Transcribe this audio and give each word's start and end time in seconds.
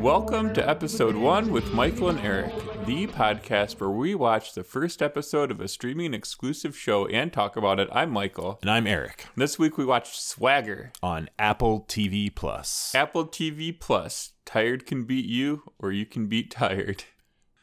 Welcome 0.00 0.52
to 0.54 0.68
episode 0.68 1.16
one 1.16 1.50
with 1.50 1.72
Michael 1.72 2.10
and 2.10 2.20
Eric, 2.20 2.52
the 2.84 3.06
podcast 3.06 3.80
where 3.80 3.90
we 3.90 4.14
watch 4.14 4.52
the 4.52 4.62
first 4.62 5.00
episode 5.00 5.50
of 5.50 5.60
a 5.60 5.68
streaming 5.68 6.12
exclusive 6.12 6.76
show 6.76 7.06
and 7.06 7.32
talk 7.32 7.56
about 7.56 7.80
it. 7.80 7.88
I'm 7.90 8.10
Michael. 8.10 8.58
And 8.60 8.70
I'm 8.70 8.86
Eric 8.86 9.26
This 9.34 9.58
week 9.58 9.78
we 9.78 9.86
watched 9.86 10.20
Swagger, 10.20 10.92
on 11.02 11.30
Apple 11.38 11.86
TV 11.88 12.32
Plus. 12.32 12.94
Apple 12.94 13.26
TV 13.26 13.78
Plus. 13.78 14.32
Tired 14.44 14.84
can 14.84 15.04
beat 15.04 15.26
you, 15.26 15.72
or 15.78 15.90
you 15.90 16.04
can 16.04 16.26
beat 16.26 16.50
tired. 16.50 17.04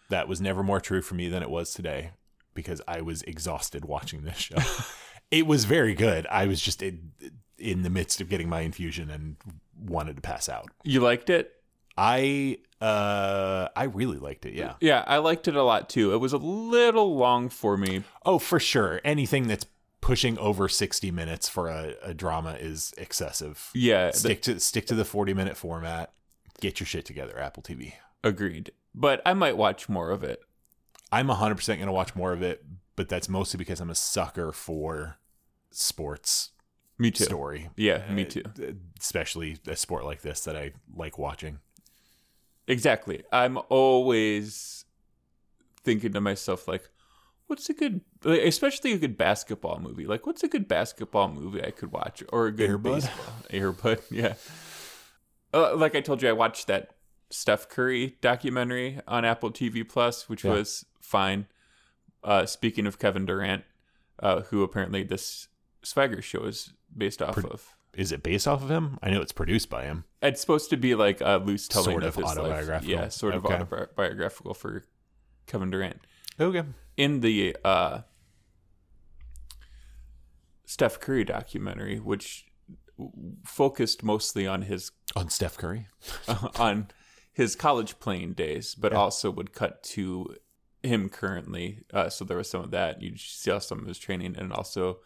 That 0.09 0.27
was 0.27 0.41
never 0.41 0.63
more 0.63 0.79
true 0.81 1.01
for 1.01 1.13
me 1.15 1.29
than 1.29 1.43
it 1.43 1.49
was 1.49 1.73
today 1.73 2.11
because 2.53 2.81
I 2.87 3.01
was 3.01 3.21
exhausted 3.23 3.85
watching 3.85 4.23
this 4.23 4.37
show. 4.37 4.57
it 5.31 5.45
was 5.45 5.65
very 5.65 5.93
good. 5.93 6.25
I 6.27 6.47
was 6.47 6.59
just 6.59 6.81
in, 6.81 7.11
in 7.57 7.83
the 7.83 7.89
midst 7.89 8.19
of 8.19 8.29
getting 8.29 8.49
my 8.49 8.61
infusion 8.61 9.09
and 9.09 9.37
wanted 9.79 10.15
to 10.15 10.21
pass 10.21 10.49
out. 10.49 10.69
You 10.83 10.99
liked 11.01 11.29
it? 11.29 11.51
I 11.97 12.57
uh 12.81 13.69
I 13.75 13.83
really 13.83 14.17
liked 14.17 14.45
it, 14.45 14.53
yeah. 14.53 14.73
Yeah, 14.81 15.03
I 15.05 15.17
liked 15.17 15.47
it 15.47 15.55
a 15.55 15.63
lot 15.63 15.89
too. 15.89 16.13
It 16.13 16.17
was 16.17 16.33
a 16.33 16.37
little 16.37 17.15
long 17.15 17.49
for 17.49 17.77
me. 17.77 18.03
Oh, 18.25 18.39
for 18.39 18.59
sure. 18.59 18.99
Anything 19.05 19.47
that's 19.47 19.65
pushing 20.01 20.37
over 20.37 20.67
60 20.67 21.11
minutes 21.11 21.47
for 21.47 21.69
a, 21.69 21.93
a 22.03 22.13
drama 22.13 22.53
is 22.59 22.93
excessive. 22.97 23.69
Yeah, 23.73 24.11
Stick 24.11 24.41
to 24.43 24.59
stick 24.59 24.85
to 24.87 24.95
the 24.95 25.05
40 25.05 25.33
minute 25.33 25.55
format. 25.55 26.11
Get 26.61 26.79
your 26.79 26.87
shit 26.87 27.05
together, 27.05 27.39
Apple 27.39 27.63
TV. 27.63 27.93
agreed. 28.23 28.71
But 28.95 29.21
I 29.25 29.33
might 29.33 29.57
watch 29.57 29.87
more 29.89 30.11
of 30.11 30.23
it. 30.23 30.41
I'm 31.11 31.27
100% 31.27 31.65
going 31.67 31.79
to 31.85 31.91
watch 31.91 32.15
more 32.15 32.31
of 32.33 32.41
it, 32.41 32.63
but 32.95 33.07
that's 33.09 33.29
mostly 33.29 33.57
because 33.57 33.79
I'm 33.79 33.89
a 33.89 33.95
sucker 33.95 34.51
for 34.51 35.17
sports 35.71 36.51
Me 36.97 37.11
too. 37.11 37.23
story. 37.23 37.69
Yeah, 37.75 38.09
me 38.11 38.23
Uh, 38.25 38.29
too. 38.29 38.43
Especially 38.99 39.57
a 39.67 39.75
sport 39.75 40.05
like 40.05 40.21
this 40.21 40.41
that 40.45 40.55
I 40.55 40.73
like 40.95 41.17
watching. 41.17 41.59
Exactly. 42.67 43.23
I'm 43.31 43.57
always 43.69 44.85
thinking 45.83 46.13
to 46.13 46.21
myself 46.21 46.67
like 46.67 46.89
what's 47.47 47.69
a 47.69 47.73
good 47.73 48.01
like, 48.23 48.41
especially 48.41 48.93
a 48.93 48.97
good 48.97 49.17
basketball 49.17 49.79
movie. 49.79 50.05
Like 50.05 50.25
what's 50.25 50.43
a 50.43 50.47
good 50.47 50.67
basketball 50.67 51.29
movie 51.29 51.63
I 51.63 51.71
could 51.71 51.91
watch 51.91 52.23
or 52.31 52.47
a 52.47 52.51
good 52.51 52.69
Air 52.69 52.77
Bud? 52.77 53.01
baseball 53.01 53.33
Air 53.49 53.71
Bud, 53.71 53.99
yeah. 54.11 54.35
Uh, 55.53 55.75
like 55.75 55.95
I 55.95 56.01
told 56.01 56.21
you 56.21 56.29
I 56.29 56.33
watched 56.33 56.67
that 56.67 56.91
Steph 57.31 57.67
Curry 57.67 58.17
documentary 58.21 58.99
on 59.07 59.25
Apple 59.25 59.51
TV 59.51 59.87
Plus, 59.87 60.29
which 60.29 60.43
Yeah. 60.45 60.51
was 60.51 60.85
fine. 61.01 61.47
Uh, 62.23 62.45
speaking 62.45 62.87
of 62.87 62.97
Kevin 62.99 63.25
Durant, 63.25 63.63
uh, 64.19 64.41
who 64.43 64.63
apparently 64.63 65.03
this 65.03 65.49
Swagger 65.83 66.21
show 66.21 66.45
is 66.45 66.71
based 66.97 67.21
off 67.21 67.35
Pro- 67.35 67.49
of. 67.49 67.67
Is 67.95 68.11
it 68.11 68.23
based 68.23 68.47
off 68.47 68.63
of 68.63 68.71
him? 68.71 68.97
I 69.03 69.11
know 69.11 69.21
it's 69.21 69.31
produced 69.31 69.69
by 69.69 69.83
him. 69.83 70.05
It's 70.21 70.41
supposed 70.41 70.69
to 70.71 70.77
be 70.77 70.95
like 70.95 71.21
a 71.21 71.37
loose 71.43 71.67
telling 71.67 71.91
Sort 71.91 72.03
of, 72.03 72.09
of 72.09 72.15
his 72.15 72.23
life. 72.25 72.37
autobiographical. 72.37 72.89
Yeah, 72.91 73.07
sort 73.09 73.35
of 73.35 73.45
autobiographical 73.45 74.53
for 74.55 74.83
Kevin 75.45 75.69
Durant. 75.69 75.99
Okay. 76.39 76.63
In 76.97 77.19
the 77.21 77.55
uh, 77.63 77.99
Steph 80.65 80.99
Curry 80.99 81.23
documentary, 81.23 81.99
which 81.99 82.45
focused 83.45 84.03
mostly 84.03 84.47
on 84.47 84.63
his 84.63 84.91
On 85.15 85.29
Steph 85.29 85.57
Curry. 85.57 85.87
on 86.57 86.87
his 87.31 87.55
college 87.55 87.99
playing 87.99 88.33
days, 88.33 88.75
but 88.75 88.93
also 88.93 89.29
would 89.31 89.53
cut 89.53 89.83
to 89.83 90.35
him 90.81 91.09
currently. 91.09 91.83
Uh, 91.93 92.09
so 92.09 92.25
there 92.25 92.37
was 92.37 92.49
some 92.49 92.63
of 92.63 92.71
that. 92.71 93.01
You 93.01 93.13
saw 93.17 93.59
some 93.59 93.79
of 93.79 93.87
his 93.87 93.97
training, 93.99 94.35
and 94.37 94.51
also 94.51 94.99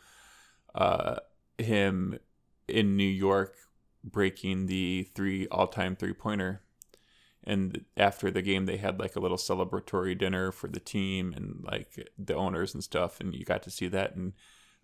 uh, 0.75 1.17
him 1.57 2.19
in 2.67 2.95
New 2.95 3.03
York 3.03 3.55
breaking 4.03 4.67
the 4.67 5.03
three 5.15 5.47
all-time 5.47 5.95
three-pointer. 5.95 6.61
And 7.43 7.85
after 7.95 8.29
the 8.29 8.41
game, 8.41 8.65
they 8.65 8.77
had 8.77 8.99
like 8.99 9.15
a 9.15 9.19
little 9.19 9.37
celebratory 9.37 10.17
dinner 10.17 10.51
for 10.51 10.67
the 10.67 10.81
team 10.81 11.33
and 11.33 11.63
like 11.63 12.09
the 12.17 12.35
owners 12.35 12.73
and 12.73 12.83
stuff, 12.83 13.21
and 13.21 13.33
you 13.33 13.45
got 13.45 13.63
to 13.63 13.71
see 13.71 13.87
that. 13.87 14.15
And 14.15 14.33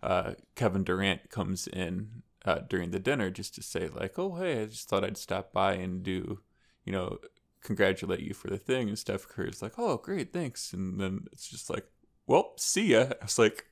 uh, 0.02 0.32
Kevin 0.54 0.82
Durant 0.82 1.28
comes 1.28 1.66
in 1.66 2.22
uh, 2.44 2.60
during 2.66 2.90
the 2.90 2.98
dinner 2.98 3.30
just 3.30 3.54
to 3.56 3.62
say 3.62 3.88
like, 3.88 4.18
"Oh, 4.18 4.36
hey, 4.36 4.62
I 4.62 4.64
just 4.66 4.88
thought 4.88 5.04
I'd 5.04 5.18
stop 5.18 5.52
by 5.52 5.74
and 5.74 6.02
do, 6.02 6.40
you 6.86 6.92
know, 6.92 7.18
congratulate 7.62 8.20
you 8.20 8.32
for 8.32 8.48
the 8.48 8.58
thing." 8.58 8.88
And 8.88 8.98
Steph 8.98 9.28
Curry's 9.28 9.60
like, 9.60 9.78
"Oh, 9.78 9.98
great, 9.98 10.32
thanks." 10.32 10.72
And 10.72 10.98
then 10.98 11.26
it's 11.32 11.48
just 11.48 11.68
like, 11.68 11.86
"Well, 12.26 12.54
see 12.56 12.92
ya." 12.92 13.08
I 13.20 13.24
was 13.24 13.38
like, 13.38 13.66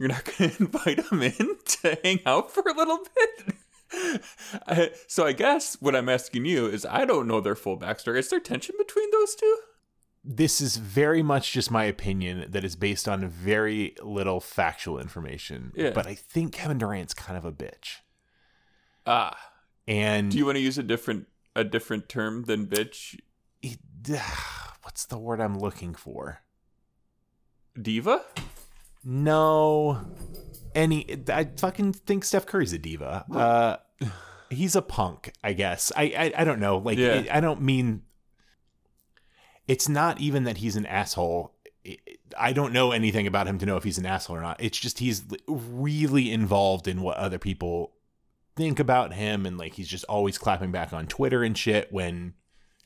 "You're 0.00 0.08
not 0.08 0.24
gonna 0.24 0.50
invite 0.58 0.98
him 1.12 1.22
in 1.22 1.56
to 1.82 1.98
hang 2.02 2.18
out 2.26 2.50
for 2.50 2.62
a 2.66 2.72
little 2.74 2.98
bit." 3.14 3.54
I, 4.66 4.90
so 5.06 5.26
I 5.26 5.32
guess 5.32 5.76
what 5.80 5.94
I'm 5.94 6.08
asking 6.08 6.46
you 6.46 6.66
is, 6.66 6.84
I 6.86 7.04
don't 7.04 7.26
know 7.28 7.40
their 7.40 7.54
full 7.56 7.78
backstory. 7.78 8.18
Is 8.18 8.30
there 8.30 8.40
tension 8.40 8.74
between 8.78 9.10
those 9.12 9.34
two? 9.36 9.58
This 10.24 10.60
is 10.60 10.76
very 10.76 11.22
much 11.22 11.52
just 11.52 11.70
my 11.70 11.84
opinion 11.84 12.46
that 12.50 12.62
is 12.64 12.76
based 12.76 13.08
on 13.08 13.26
very 13.28 13.94
little 14.02 14.38
factual 14.40 14.98
information. 14.98 15.72
Yeah. 15.74 15.90
But 15.90 16.06
I 16.06 16.14
think 16.14 16.52
Kevin 16.52 16.78
Durant's 16.78 17.14
kind 17.14 17.36
of 17.38 17.44
a 17.44 17.52
bitch. 17.52 17.96
Ah, 19.06 19.36
And 19.88 20.30
do 20.30 20.38
you 20.38 20.44
want 20.46 20.56
to 20.56 20.62
use 20.62 20.76
a 20.78 20.82
different 20.82 21.26
a 21.56 21.64
different 21.64 22.08
term 22.08 22.44
than 22.44 22.66
bitch? 22.66 23.18
he- 23.62 23.78
what's 24.82 25.04
the 25.06 25.18
word 25.18 25.40
I'm 25.40 25.58
looking 25.58 25.94
for? 25.94 26.42
Diva? 27.80 28.24
No. 29.04 30.04
Any 30.74 31.24
I 31.28 31.44
fucking 31.56 31.94
think 31.94 32.24
Steph 32.24 32.46
Curry's 32.46 32.72
a 32.72 32.78
diva. 32.78 33.24
Uh 33.32 33.76
he's 34.50 34.74
a 34.74 34.82
punk, 34.82 35.32
I 35.42 35.52
guess. 35.52 35.92
I 35.96 36.02
I, 36.16 36.32
I 36.42 36.44
don't 36.44 36.60
know. 36.60 36.78
Like 36.78 36.98
Yeah. 36.98 37.24
I 37.30 37.40
don't 37.40 37.62
mean 37.62 38.02
it's 39.66 39.88
not 39.88 40.20
even 40.20 40.44
that 40.44 40.58
he's 40.58 40.76
an 40.76 40.86
asshole. 40.86 41.54
I 42.38 42.52
don't 42.52 42.72
know 42.72 42.92
anything 42.92 43.26
about 43.26 43.46
him 43.46 43.58
to 43.58 43.66
know 43.66 43.76
if 43.76 43.84
he's 43.84 43.98
an 43.98 44.06
asshole 44.06 44.36
or 44.36 44.42
not. 44.42 44.62
It's 44.62 44.78
just 44.78 44.98
he's 44.98 45.22
really 45.48 46.30
involved 46.30 46.86
in 46.86 47.02
what 47.02 47.16
other 47.16 47.38
people 47.38 47.92
think 48.56 48.78
about 48.78 49.14
him 49.14 49.46
and 49.46 49.56
like 49.56 49.74
he's 49.74 49.88
just 49.88 50.04
always 50.04 50.38
clapping 50.38 50.70
back 50.72 50.92
on 50.92 51.06
Twitter 51.06 51.42
and 51.42 51.56
shit 51.56 51.92
when 51.92 52.34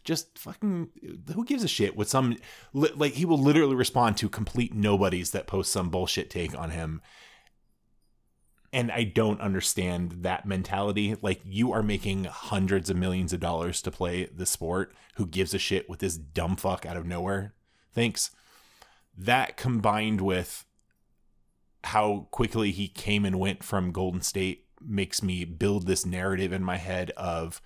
just 0.05 0.39
fucking 0.39 0.91
who 1.35 1.45
gives 1.45 1.65
a 1.65 1.69
shit 1.69 1.97
with 1.97 2.09
some 2.09 2.37
li- 2.73 2.93
like 2.95 3.15
he 3.15 3.25
will 3.25 3.39
literally 3.39 3.75
respond 3.75 4.17
to 4.19 4.29
complete 4.29 4.75
nobodies 4.75 5.31
that 5.31 5.47
post 5.47 5.73
some 5.73 5.91
bullshit 5.91 6.31
take 6.31 6.57
on 6.57 6.71
him. 6.71 7.01
And 8.73 8.91
i 8.91 9.05
don't 9.05 9.41
understand 9.41 10.23
that 10.23 10.47
mentality. 10.47 11.17
Like 11.21 11.41
you 11.45 11.73
are 11.73 11.83
making 11.83 12.25
hundreds 12.25 12.91
of 12.91 12.97
millions 12.97 13.33
of 13.33 13.41
dollars 13.41 13.81
to 13.83 13.91
play 13.91 14.27
the 14.27 14.47
sport. 14.47 14.95
Who 15.17 15.27
gives 15.27 15.55
a 15.55 15.59
shit 15.59 15.89
with 15.89 16.01
this 16.01 16.17
dumb 16.17 16.57
fuck 16.57 16.85
out 16.85 16.97
of 16.97 17.07
nowhere? 17.07 17.55
Thanks. 17.93 18.31
That 19.17 19.57
combined 19.57 20.21
with 20.21 20.65
how 21.85 22.29
quickly 22.31 22.73
he 22.73 22.89
came 22.89 23.25
and 23.25 23.39
went 23.39 23.63
from 23.63 23.93
golden 23.93 24.23
state 24.23 24.65
makes 24.81 25.23
me 25.23 25.45
build 25.45 25.87
this 25.87 26.05
narrative 26.05 26.53
in 26.53 26.63
my 26.63 26.77
head 26.77 27.11
of 27.13 27.61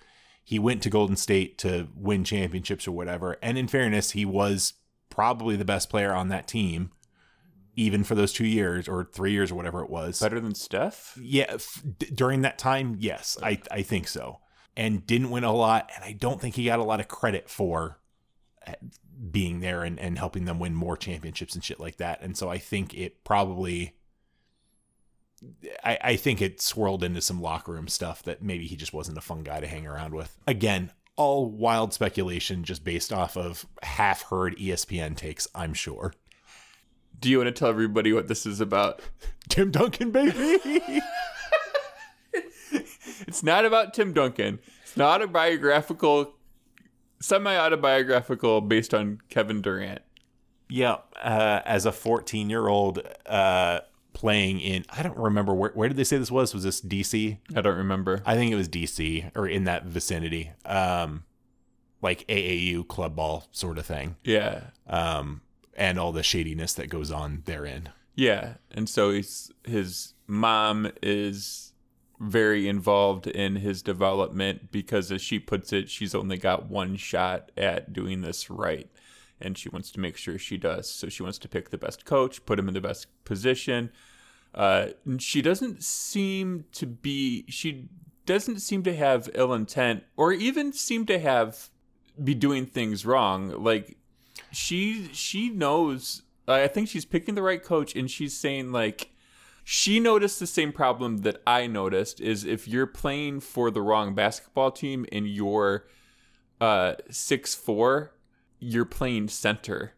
he 0.49 0.57
went 0.57 0.81
to 0.81 0.89
Golden 0.89 1.15
State 1.15 1.59
to 1.59 1.89
win 1.95 2.23
championships 2.23 2.87
or 2.87 2.91
whatever. 2.91 3.37
And 3.39 3.55
in 3.55 3.67
fairness, 3.67 4.11
he 4.11 4.25
was 4.25 4.73
probably 5.11 5.55
the 5.55 5.63
best 5.63 5.91
player 5.91 6.11
on 6.11 6.29
that 6.29 6.47
team, 6.47 6.89
even 7.75 8.03
for 8.03 8.15
those 8.15 8.33
two 8.33 8.47
years 8.47 8.87
or 8.87 9.07
three 9.13 9.31
years 9.31 9.51
or 9.51 9.55
whatever 9.55 9.83
it 9.83 9.91
was. 9.91 10.19
Better 10.19 10.39
than 10.39 10.55
Steph? 10.55 11.15
yeah, 11.21 11.45
f- 11.49 11.83
during 12.15 12.41
that 12.41 12.57
time, 12.57 12.97
yes, 12.99 13.37
I, 13.43 13.61
I 13.69 13.83
think 13.83 14.07
so. 14.07 14.39
And 14.75 15.05
didn't 15.05 15.29
win 15.29 15.43
a 15.43 15.53
lot. 15.53 15.91
And 15.95 16.03
I 16.03 16.13
don't 16.13 16.41
think 16.41 16.55
he 16.55 16.65
got 16.65 16.79
a 16.79 16.83
lot 16.83 16.99
of 16.99 17.07
credit 17.07 17.47
for 17.47 17.99
uh, 18.65 18.73
being 19.29 19.59
there 19.59 19.83
and, 19.83 19.99
and 19.99 20.17
helping 20.17 20.45
them 20.45 20.57
win 20.57 20.73
more 20.73 20.97
championships 20.97 21.53
and 21.53 21.63
shit 21.63 21.79
like 21.79 21.97
that. 21.97 22.23
And 22.23 22.35
so 22.35 22.49
I 22.49 22.57
think 22.57 22.95
it 22.95 23.23
probably. 23.23 23.98
I, 25.83 25.97
I 26.01 26.15
think 26.15 26.41
it 26.41 26.61
swirled 26.61 27.03
into 27.03 27.21
some 27.21 27.41
locker 27.41 27.71
room 27.71 27.87
stuff 27.87 28.23
that 28.23 28.41
maybe 28.41 28.67
he 28.67 28.75
just 28.75 28.93
wasn't 28.93 29.17
a 29.17 29.21
fun 29.21 29.43
guy 29.43 29.59
to 29.59 29.67
hang 29.67 29.87
around 29.87 30.13
with. 30.13 30.37
Again, 30.47 30.91
all 31.15 31.49
wild 31.49 31.93
speculation 31.93 32.63
just 32.63 32.83
based 32.83 33.11
off 33.13 33.37
of 33.37 33.65
half 33.83 34.23
heard 34.23 34.57
ESPN 34.57 35.15
takes, 35.15 35.47
I'm 35.53 35.73
sure. 35.73 36.13
Do 37.19 37.29
you 37.29 37.37
want 37.37 37.47
to 37.47 37.51
tell 37.51 37.69
everybody 37.69 38.13
what 38.13 38.27
this 38.27 38.45
is 38.45 38.61
about? 38.61 39.01
Tim 39.49 39.71
Duncan, 39.71 40.11
baby! 40.11 41.01
It's 43.29 43.43
not 43.43 43.63
about 43.63 43.93
Tim 43.93 44.11
Duncan. 44.11 44.59
It's 44.81 44.97
not 44.97 45.21
a 45.21 45.27
biographical, 45.27 46.33
semi 47.21 47.55
autobiographical 47.55 48.61
based 48.61 48.91
on 48.93 49.21
Kevin 49.29 49.61
Durant. 49.61 50.01
Yeah, 50.67 50.97
uh, 51.21 51.61
as 51.65 51.85
a 51.85 51.91
14 51.91 52.49
year 52.49 52.67
old 52.67 53.01
uh, 53.27 53.81
playing 54.19 54.59
in, 54.59 54.83
I 54.89 55.01
don't 55.01 55.15
remember 55.15 55.53
where, 55.53 55.71
where 55.71 55.87
did 55.87 55.95
they 55.95 56.03
say 56.03 56.17
this 56.17 56.29
was? 56.29 56.53
Was 56.53 56.63
this 56.63 56.81
DC? 56.81 57.37
I 57.55 57.61
don't 57.61 57.77
remember. 57.77 58.21
I 58.25 58.35
think 58.35 58.51
it 58.51 58.55
was 58.55 58.67
DC 58.67 59.31
or 59.33 59.47
in 59.47 59.63
that 59.63 59.85
vicinity. 59.85 60.51
Um, 60.65 61.23
like 62.01 62.27
AAU 62.27 62.85
club 62.85 63.15
ball 63.15 63.47
sort 63.53 63.77
of 63.77 63.85
thing. 63.85 64.17
Yeah. 64.25 64.71
Um, 64.87 65.39
and 65.73 65.97
all 65.97 66.11
the 66.11 66.21
shadiness 66.21 66.73
that 66.73 66.89
goes 66.89 67.11
on 67.11 67.43
therein. 67.45 67.89
Yeah. 68.13 68.55
And 68.71 68.89
so 68.89 69.11
he's, 69.11 69.53
his 69.63 70.15
mom 70.27 70.91
is 71.01 71.71
very 72.19 72.67
involved 72.67 73.25
in 73.25 73.55
his 73.55 73.81
development 73.81 74.69
because, 74.69 75.13
as 75.13 75.21
she 75.21 75.39
puts 75.39 75.71
it, 75.71 75.89
she's 75.89 76.13
only 76.13 76.37
got 76.37 76.69
one 76.69 76.97
shot 76.97 77.53
at 77.55 77.93
doing 77.93 78.19
this 78.19 78.49
right. 78.49 78.89
And 79.39 79.57
she 79.57 79.69
wants 79.69 79.91
to 79.91 80.01
make 80.01 80.17
sure 80.17 80.37
she 80.37 80.57
does. 80.57 80.89
So 80.89 81.07
she 81.07 81.23
wants 81.23 81.37
to 81.37 81.47
pick 81.47 81.69
the 81.69 81.77
best 81.77 82.03
coach, 82.03 82.45
put 82.45 82.59
him 82.59 82.67
in 82.67 82.73
the 82.73 82.81
best 82.81 83.07
position. 83.23 83.89
Uh, 84.53 84.87
she 85.19 85.41
doesn't 85.41 85.83
seem 85.83 86.65
to 86.71 86.85
be, 86.85 87.45
she 87.47 87.87
doesn't 88.25 88.59
seem 88.59 88.83
to 88.83 88.95
have 88.95 89.29
ill 89.33 89.53
intent 89.53 90.03
or 90.15 90.31
even 90.33 90.71
seem 90.71 91.05
to 91.05 91.19
have 91.19 91.69
be 92.23 92.35
doing 92.35 92.65
things 92.65 93.05
wrong. 93.05 93.49
Like 93.63 93.97
she 94.51 95.09
she 95.13 95.49
knows 95.49 96.23
I 96.47 96.67
think 96.67 96.89
she's 96.89 97.05
picking 97.05 97.35
the 97.35 97.41
right 97.41 97.63
coach 97.63 97.95
and 97.95 98.09
she's 98.09 98.37
saying 98.37 98.71
like 98.71 99.11
she 99.63 99.99
noticed 99.99 100.39
the 100.39 100.47
same 100.47 100.71
problem 100.71 101.19
that 101.19 101.41
I 101.45 101.67
noticed 101.67 102.19
is 102.19 102.43
if 102.43 102.67
you're 102.67 102.87
playing 102.87 103.41
for 103.41 103.69
the 103.69 103.81
wrong 103.81 104.15
basketball 104.15 104.71
team 104.71 105.05
and 105.11 105.27
you're 105.27 105.87
uh 106.59 106.95
six 107.09 107.55
four, 107.55 108.13
you're 108.59 108.85
playing 108.85 109.27
center 109.29 109.93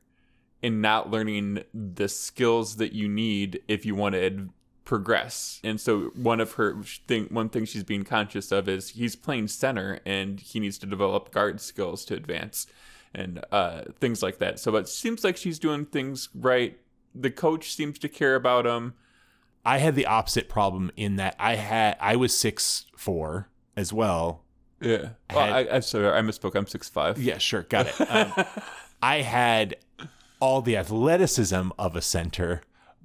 and 0.64 0.82
not 0.82 1.10
learning 1.10 1.64
the 1.74 2.08
skills 2.08 2.76
that 2.78 2.94
you 2.94 3.08
need 3.08 3.62
if 3.68 3.86
you 3.86 3.96
want 3.96 4.14
to 4.14 4.26
ad- 4.26 4.50
progress. 4.86 5.60
And 5.64 5.80
so 5.80 6.12
one 6.16 6.40
of 6.40 6.54
her 6.54 6.82
thing 7.08 7.28
one 7.30 7.50
thing 7.50 7.66
she's 7.66 7.84
being 7.84 8.04
conscious 8.04 8.52
of 8.52 8.68
is 8.68 8.90
he's 8.90 9.16
playing 9.16 9.48
center 9.48 10.00
and 10.06 10.40
he 10.40 10.60
needs 10.60 10.78
to 10.80 10.86
develop 10.86 11.32
guard 11.32 11.62
skills 11.62 12.04
to 12.06 12.16
advance 12.16 12.68
and 13.14 13.44
uh, 13.52 13.84
things 14.00 14.22
like 14.22 14.40
that. 14.40 14.60
So 14.60 14.76
it 14.76 14.88
seems 14.88 15.24
like 15.24 15.38
she's 15.38 15.60
doing 15.60 15.86
things 15.86 16.30
right. 16.36 16.78
The 17.14 17.32
coach 17.32 17.74
seems 17.74 18.00
to 18.00 18.10
care 18.10 18.36
about 18.36 18.66
him. 18.66 18.94
I 19.66 19.78
had 19.78 19.96
the 19.96 20.06
opposite 20.08 20.50
problem 20.50 20.92
in 20.96 21.18
that 21.18 21.36
I 21.40 21.56
had 21.56 21.98
I 22.00 22.16
was 22.16 22.36
six 22.36 22.86
four 22.98 23.50
as 23.78 23.94
well. 23.94 24.44
Yeah. 24.82 25.10
Well, 25.34 25.46
Had- 25.46 25.68
I, 25.70 25.76
I'm 25.76 25.82
sorry, 25.84 26.08
I 26.08 26.22
misspoke. 26.22 26.56
I'm 26.56 26.68
six 26.68 26.90
five. 26.90 27.18
Yeah, 27.22 27.38
sure, 27.38 27.64
got 27.64 27.88
it. 27.88 28.02
Um, 28.02 28.46
I 29.04 29.22
had 29.22 29.76
all 30.42 30.62
the 30.62 30.76
athleticism 30.76 31.70
of 31.80 31.96
a 31.96 32.02
center, 32.02 32.62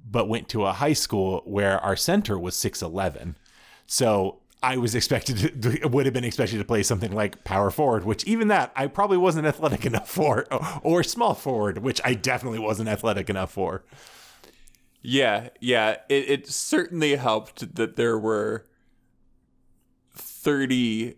but 0.09 0.27
went 0.27 0.49
to 0.49 0.65
a 0.65 0.73
high 0.73 0.93
school 0.93 1.41
where 1.45 1.79
our 1.79 1.95
center 1.95 2.37
was 2.37 2.55
six 2.57 2.81
eleven. 2.81 3.37
So 3.85 4.39
I 4.61 4.77
was 4.77 4.95
expected 4.95 5.61
to 5.61 5.87
would 5.87 6.05
have 6.05 6.13
been 6.13 6.23
expected 6.23 6.57
to 6.57 6.65
play 6.65 6.83
something 6.83 7.11
like 7.11 7.43
power 7.43 7.69
forward, 7.69 8.03
which 8.03 8.25
even 8.25 8.47
that 8.49 8.71
I 8.75 8.87
probably 8.87 9.17
wasn't 9.17 9.47
athletic 9.47 9.85
enough 9.85 10.09
for, 10.09 10.45
or 10.83 11.03
small 11.03 11.33
forward, 11.33 11.79
which 11.79 12.01
I 12.03 12.13
definitely 12.13 12.59
wasn't 12.59 12.89
athletic 12.89 13.29
enough 13.29 13.51
for. 13.51 13.83
Yeah, 15.01 15.49
yeah. 15.61 15.97
It, 16.09 16.29
it 16.29 16.47
certainly 16.47 17.15
helped 17.15 17.75
that 17.75 17.95
there 17.95 18.17
were 18.17 18.65
30 20.15 21.15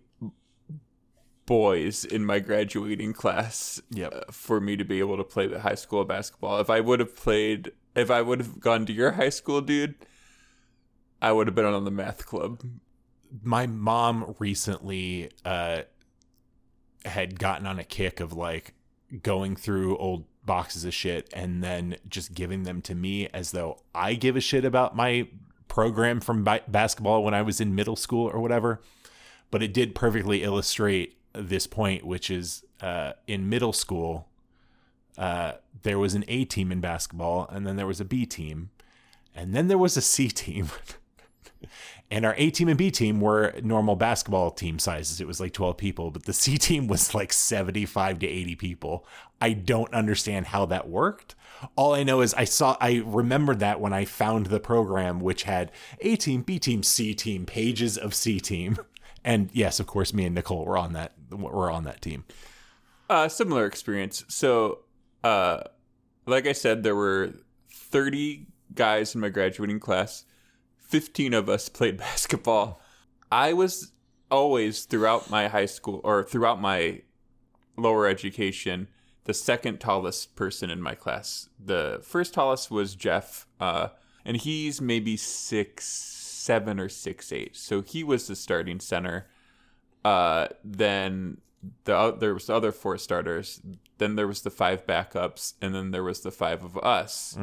boys 1.49 2.05
in 2.05 2.23
my 2.23 2.37
graduating 2.39 3.11
class 3.11 3.81
Yep. 3.89 4.13
uh, 4.13 4.31
for 4.31 4.61
me 4.61 4.77
to 4.77 4.85
be 4.85 4.99
able 4.99 5.17
to 5.17 5.23
play 5.23 5.47
the 5.47 5.59
high 5.61 5.75
school 5.75 6.05
basketball. 6.05 6.59
If 6.61 6.69
I 6.69 6.79
would 6.79 6.99
have 6.99 7.15
played, 7.15 7.71
if 7.95 8.11
I 8.11 8.21
would 8.21 8.39
have 8.39 8.59
gone 8.59 8.85
to 8.85 8.93
your 8.93 9.13
high 9.13 9.29
school, 9.29 9.59
dude, 9.59 9.95
I 11.21 11.31
would 11.31 11.47
have 11.47 11.55
been 11.55 11.65
on 11.65 11.83
the 11.85 11.91
math 11.91 12.25
club. 12.25 12.61
my 13.43 13.65
mom 13.67 14.35
recently 14.39 15.29
uh 15.45 15.81
had 17.05 17.39
gotten 17.39 17.65
on 17.67 17.79
a 17.79 17.83
kick 17.83 18.19
of 18.19 18.33
like 18.33 18.73
going 19.23 19.55
through 19.55 19.97
old 19.97 20.25
boxes 20.45 20.83
of 20.85 20.93
shit 20.93 21.29
and 21.33 21.63
then 21.63 21.95
just 22.07 22.33
giving 22.33 22.63
them 22.63 22.81
to 22.81 22.93
me 22.95 23.27
as 23.33 23.51
though 23.51 23.79
I 23.95 24.13
give 24.15 24.35
a 24.35 24.41
shit 24.41 24.65
about 24.65 24.95
my 24.95 25.27
program 25.67 26.19
from 26.19 26.43
ba- 26.43 26.61
basketball 26.67 27.23
when 27.23 27.33
I 27.33 27.41
was 27.41 27.59
in 27.61 27.73
middle 27.75 27.95
school 27.95 28.29
or 28.29 28.39
whatever. 28.39 28.81
But 29.51 29.63
it 29.63 29.73
did 29.73 29.95
perfectly 29.95 30.43
illustrate 30.43 31.18
this 31.33 31.67
point, 31.67 32.05
which 32.05 32.29
is 32.29 32.63
uh, 32.81 33.13
in 33.27 33.49
middle 33.49 33.73
school, 33.73 34.27
uh, 35.17 35.53
there 35.83 35.99
was 35.99 36.15
an 36.15 36.23
A 36.27 36.45
team 36.45 36.71
in 36.71 36.79
basketball, 36.79 37.47
and 37.49 37.65
then 37.65 37.75
there 37.75 37.87
was 37.87 37.99
a 37.99 38.05
B 38.05 38.25
team, 38.25 38.69
and 39.35 39.53
then 39.53 39.67
there 39.67 39.77
was 39.77 39.97
a 39.97 40.01
C 40.01 40.29
team. 40.29 40.69
And 42.11 42.25
our 42.25 42.33
A 42.37 42.49
team 42.49 42.67
and 42.67 42.77
B 42.77 42.89
team 42.89 43.21
were 43.21 43.53
normal 43.61 43.95
basketball 43.95 44.49
team 44.49 44.79
sizes. 44.79 45.21
It 45.21 45.27
was 45.27 45.39
like 45.39 45.53
12 45.53 45.77
people, 45.77 46.09
but 46.09 46.25
the 46.25 46.33
C 46.33 46.57
team 46.57 46.87
was 46.87 47.13
like 47.13 47.31
75 47.31 48.19
to 48.19 48.27
80 48.27 48.55
people. 48.55 49.05
I 49.39 49.53
don't 49.53 49.93
understand 49.93 50.47
how 50.47 50.65
that 50.67 50.89
worked. 50.89 51.35
All 51.75 51.93
I 51.93 52.03
know 52.03 52.21
is 52.21 52.33
I 52.33 52.45
saw, 52.45 52.77
I 52.79 53.03
remembered 53.05 53.59
that 53.59 53.79
when 53.79 53.93
I 53.93 54.05
found 54.05 54.47
the 54.47 54.59
program, 54.59 55.19
which 55.19 55.43
had 55.43 55.71
A 56.01 56.15
team, 56.15 56.41
B 56.41 56.57
team, 56.57 56.83
C 56.83 57.13
team, 57.13 57.45
pages 57.45 57.97
of 57.97 58.13
C 58.15 58.39
team. 58.39 58.77
And 59.23 59.49
yes, 59.53 59.79
of 59.79 59.87
course, 59.87 60.13
me 60.13 60.25
and 60.25 60.35
Nicole 60.35 60.65
were 60.65 60.77
on 60.77 60.93
that, 60.93 61.13
were 61.29 61.69
on 61.69 61.83
that 61.83 62.01
team. 62.01 62.25
Uh, 63.09 63.27
similar 63.27 63.65
experience. 63.65 64.23
So, 64.27 64.79
uh, 65.23 65.63
like 66.25 66.47
I 66.47 66.53
said, 66.53 66.83
there 66.83 66.95
were 66.95 67.33
30 67.71 68.47
guys 68.75 69.15
in 69.15 69.21
my 69.21 69.29
graduating 69.29 69.79
class. 69.79 70.25
15 70.77 71.33
of 71.33 71.49
us 71.49 71.69
played 71.69 71.97
basketball. 71.97 72.81
I 73.31 73.53
was 73.53 73.91
always 74.31 74.85
throughout 74.85 75.29
my 75.29 75.47
high 75.47 75.65
school 75.65 76.01
or 76.03 76.23
throughout 76.23 76.61
my 76.61 77.01
lower 77.77 78.07
education 78.07 78.87
the 79.29 79.33
second 79.35 79.79
tallest 79.79 80.35
person 80.35 80.71
in 80.71 80.81
my 80.81 80.95
class. 80.95 81.49
The 81.63 81.99
first 82.01 82.33
tallest 82.33 82.71
was 82.71 82.95
Jeff, 82.95 83.45
uh, 83.59 83.89
and 84.25 84.35
he's 84.35 84.81
maybe 84.81 85.17
six 85.17 85.83
seven 86.39 86.79
or 86.79 86.89
six 86.89 87.31
eight. 87.31 87.55
So 87.55 87.81
he 87.81 88.03
was 88.03 88.27
the 88.27 88.35
starting 88.35 88.79
center. 88.79 89.27
Uh, 90.05 90.47
then 90.63 91.37
the 91.83 92.15
there 92.17 92.33
was 92.33 92.47
the 92.47 92.55
other 92.55 92.71
four 92.71 92.97
starters. 92.97 93.61
Then 93.97 94.15
there 94.15 94.27
was 94.27 94.41
the 94.41 94.49
five 94.49 94.87
backups, 94.87 95.53
and 95.61 95.75
then 95.75 95.91
there 95.91 96.03
was 96.03 96.21
the 96.21 96.31
five 96.31 96.63
of 96.63 96.77
us. 96.77 97.37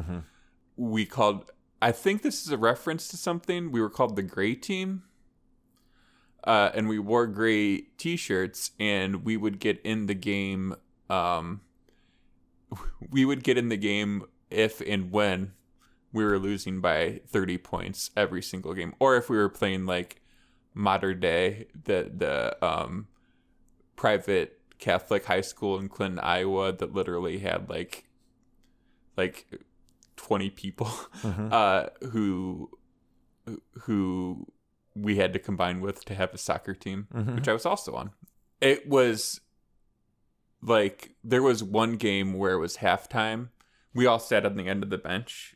We 0.77 1.05
called. 1.07 1.51
I 1.83 1.93
think 1.93 2.23
this 2.23 2.43
is 2.43 2.51
a 2.51 2.57
reference 2.57 3.09
to 3.09 3.17
something. 3.17 3.71
We 3.71 3.81
were 3.81 3.91
called 3.91 4.17
the 4.17 4.23
Gray 4.23 4.55
Team. 4.55 5.03
Uh, 6.43 6.71
and 6.75 6.89
we 6.89 6.99
wore 6.99 7.27
gray 7.27 7.79
T-shirts, 7.99 8.71
and 8.79 9.25
we 9.25 9.37
would 9.37 9.59
get 9.59 9.81
in 9.83 10.07
the 10.07 10.15
game. 10.15 10.77
Um, 11.11 11.61
we 13.11 13.25
would 13.25 13.43
get 13.43 13.59
in 13.59 13.69
the 13.69 13.77
game 13.77 14.23
if 14.49 14.81
and 14.81 15.11
when 15.11 15.53
we 16.13 16.25
were 16.25 16.39
losing 16.39 16.81
by 16.81 17.21
30 17.29 17.59
points 17.59 18.11
every 18.17 18.43
single 18.43 18.75
game, 18.75 18.95
or 18.99 19.17
if 19.17 19.29
we 19.29 19.37
were 19.37 19.49
playing 19.49 19.87
like 19.87 20.21
modern 20.75 21.21
day, 21.21 21.67
the 21.85 22.11
the 22.15 22.65
um, 22.65 23.09
private 23.97 24.61
Catholic 24.79 25.25
high 25.25 25.41
school 25.41 25.79
in 25.79 25.89
Clinton, 25.89 26.19
Iowa, 26.21 26.73
that 26.73 26.95
literally 26.95 27.39
had 27.39 27.69
like 27.69 28.05
like 29.17 29.47
20 30.17 30.51
people 30.51 30.91
uh, 31.53 31.87
who 32.11 32.71
who 33.83 34.47
we 34.95 35.17
had 35.17 35.33
to 35.33 35.39
combine 35.39 35.81
with 35.81 36.05
to 36.07 36.15
have 36.15 36.33
a 36.35 36.39
soccer 36.39 36.75
team, 36.75 37.07
which 37.35 37.49
I 37.49 37.53
was 37.53 37.67
also 37.67 37.95
on. 37.95 38.11
It 38.61 38.89
was 38.89 39.41
like 40.63 41.11
there 41.23 41.43
was 41.43 41.63
one 41.63 41.97
game 41.97 42.35
where 42.35 42.53
it 42.53 42.59
was 42.61 42.79
halftime. 42.79 43.49
We 43.95 44.07
all 44.07 44.19
sat 44.19 44.45
on 44.47 44.57
the 44.57 44.67
end 44.69 44.83
of 44.83 44.91
the 44.91 44.99
bench. 44.99 45.55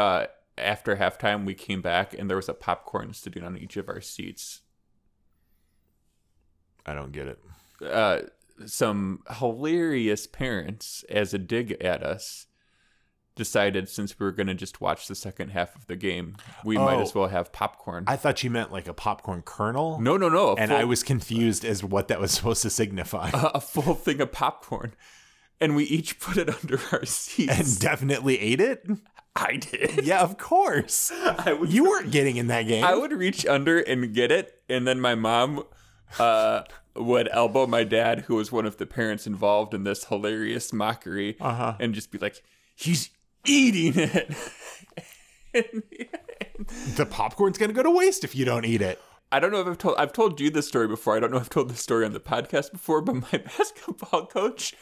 Uh, 0.00 0.26
after 0.58 0.96
halftime, 0.96 1.44
we 1.44 1.54
came 1.54 1.80
back 1.82 2.14
and 2.18 2.28
there 2.28 2.36
was 2.36 2.48
a 2.48 2.54
popcorn 2.54 3.12
sitting 3.14 3.42
on 3.44 3.56
each 3.58 3.76
of 3.76 3.88
our 3.88 4.00
seats. 4.00 4.60
I 6.86 6.94
don't 6.94 7.12
get 7.12 7.28
it. 7.28 7.38
Uh, 7.84 8.20
some 8.66 9.20
hilarious 9.38 10.26
parents, 10.26 11.04
as 11.08 11.32
a 11.34 11.38
dig 11.38 11.72
at 11.82 12.02
us, 12.02 12.46
decided 13.36 13.88
since 13.88 14.18
we 14.18 14.24
were 14.26 14.32
going 14.32 14.48
to 14.48 14.54
just 14.54 14.80
watch 14.80 15.06
the 15.06 15.14
second 15.14 15.50
half 15.50 15.74
of 15.76 15.86
the 15.86 15.96
game, 15.96 16.36
we 16.64 16.76
might 16.76 16.96
Oh. 16.96 17.02
as 17.02 17.14
well 17.14 17.28
have 17.28 17.52
popcorn. 17.52 18.04
I 18.06 18.16
thought 18.16 18.42
you 18.44 18.50
meant 18.50 18.70
like 18.72 18.88
a 18.88 18.92
popcorn 18.94 19.42
kernel. 19.42 19.98
no, 20.00 20.16
no, 20.16 20.28
no. 20.28 20.56
And 20.56 20.70
full- 20.70 20.78
I 20.80 20.84
was 20.84 21.02
confused 21.02 21.64
as 21.64 21.82
what 21.84 22.08
that 22.08 22.20
was 22.20 22.32
supposed 22.36 22.62
to 22.62 22.70
signify. 22.70 23.30
a 23.32 23.60
full 23.60 23.94
thing 23.94 24.20
of 24.20 24.32
popcorn, 24.32 24.94
and 25.60 25.74
we 25.76 25.84
each 25.84 26.20
put 26.20 26.36
it 26.36 26.48
under 26.62 26.78
our 26.92 27.04
seats. 27.06 27.58
and 27.58 27.80
definitely 27.80 28.38
ate 28.40 28.60
it. 28.60 28.86
I 29.36 29.56
did. 29.56 30.04
Yeah, 30.04 30.20
of 30.22 30.38
course. 30.38 31.10
I 31.24 31.52
would, 31.52 31.72
You 31.72 31.84
weren't 31.84 32.10
getting 32.10 32.36
in 32.36 32.48
that 32.48 32.62
game. 32.62 32.84
I 32.84 32.94
would 32.94 33.12
reach 33.12 33.46
under 33.46 33.78
and 33.78 34.12
get 34.14 34.30
it, 34.32 34.60
and 34.68 34.86
then 34.86 35.00
my 35.00 35.14
mom 35.14 35.64
uh, 36.18 36.62
would 36.96 37.28
elbow 37.32 37.66
my 37.66 37.84
dad, 37.84 38.20
who 38.22 38.34
was 38.36 38.50
one 38.50 38.66
of 38.66 38.76
the 38.78 38.86
parents 38.86 39.26
involved 39.26 39.72
in 39.74 39.84
this 39.84 40.04
hilarious 40.04 40.72
mockery, 40.72 41.36
Uh-huh. 41.40 41.74
and 41.78 41.94
just 41.94 42.10
be 42.10 42.18
like, 42.18 42.42
"He's 42.74 43.10
eating 43.46 43.92
it." 43.96 44.34
And- 45.52 45.82
the 46.96 47.06
popcorn's 47.06 47.58
gonna 47.58 47.72
go 47.72 47.82
to 47.82 47.90
waste 47.90 48.22
if 48.22 48.36
you 48.36 48.44
don't 48.44 48.64
eat 48.64 48.82
it. 48.82 49.00
I 49.32 49.40
don't 49.40 49.50
know 49.50 49.60
if 49.60 49.66
I've 49.66 49.78
told 49.78 49.96
I've 49.98 50.12
told 50.12 50.40
you 50.40 50.50
this 50.50 50.68
story 50.68 50.86
before. 50.86 51.16
I 51.16 51.20
don't 51.20 51.30
know 51.30 51.38
if 51.38 51.44
I've 51.44 51.50
told 51.50 51.70
this 51.70 51.80
story 51.80 52.04
on 52.04 52.12
the 52.12 52.20
podcast 52.20 52.70
before, 52.70 53.00
but 53.00 53.14
my 53.16 53.30
basketball 53.38 54.26
coach 54.26 54.74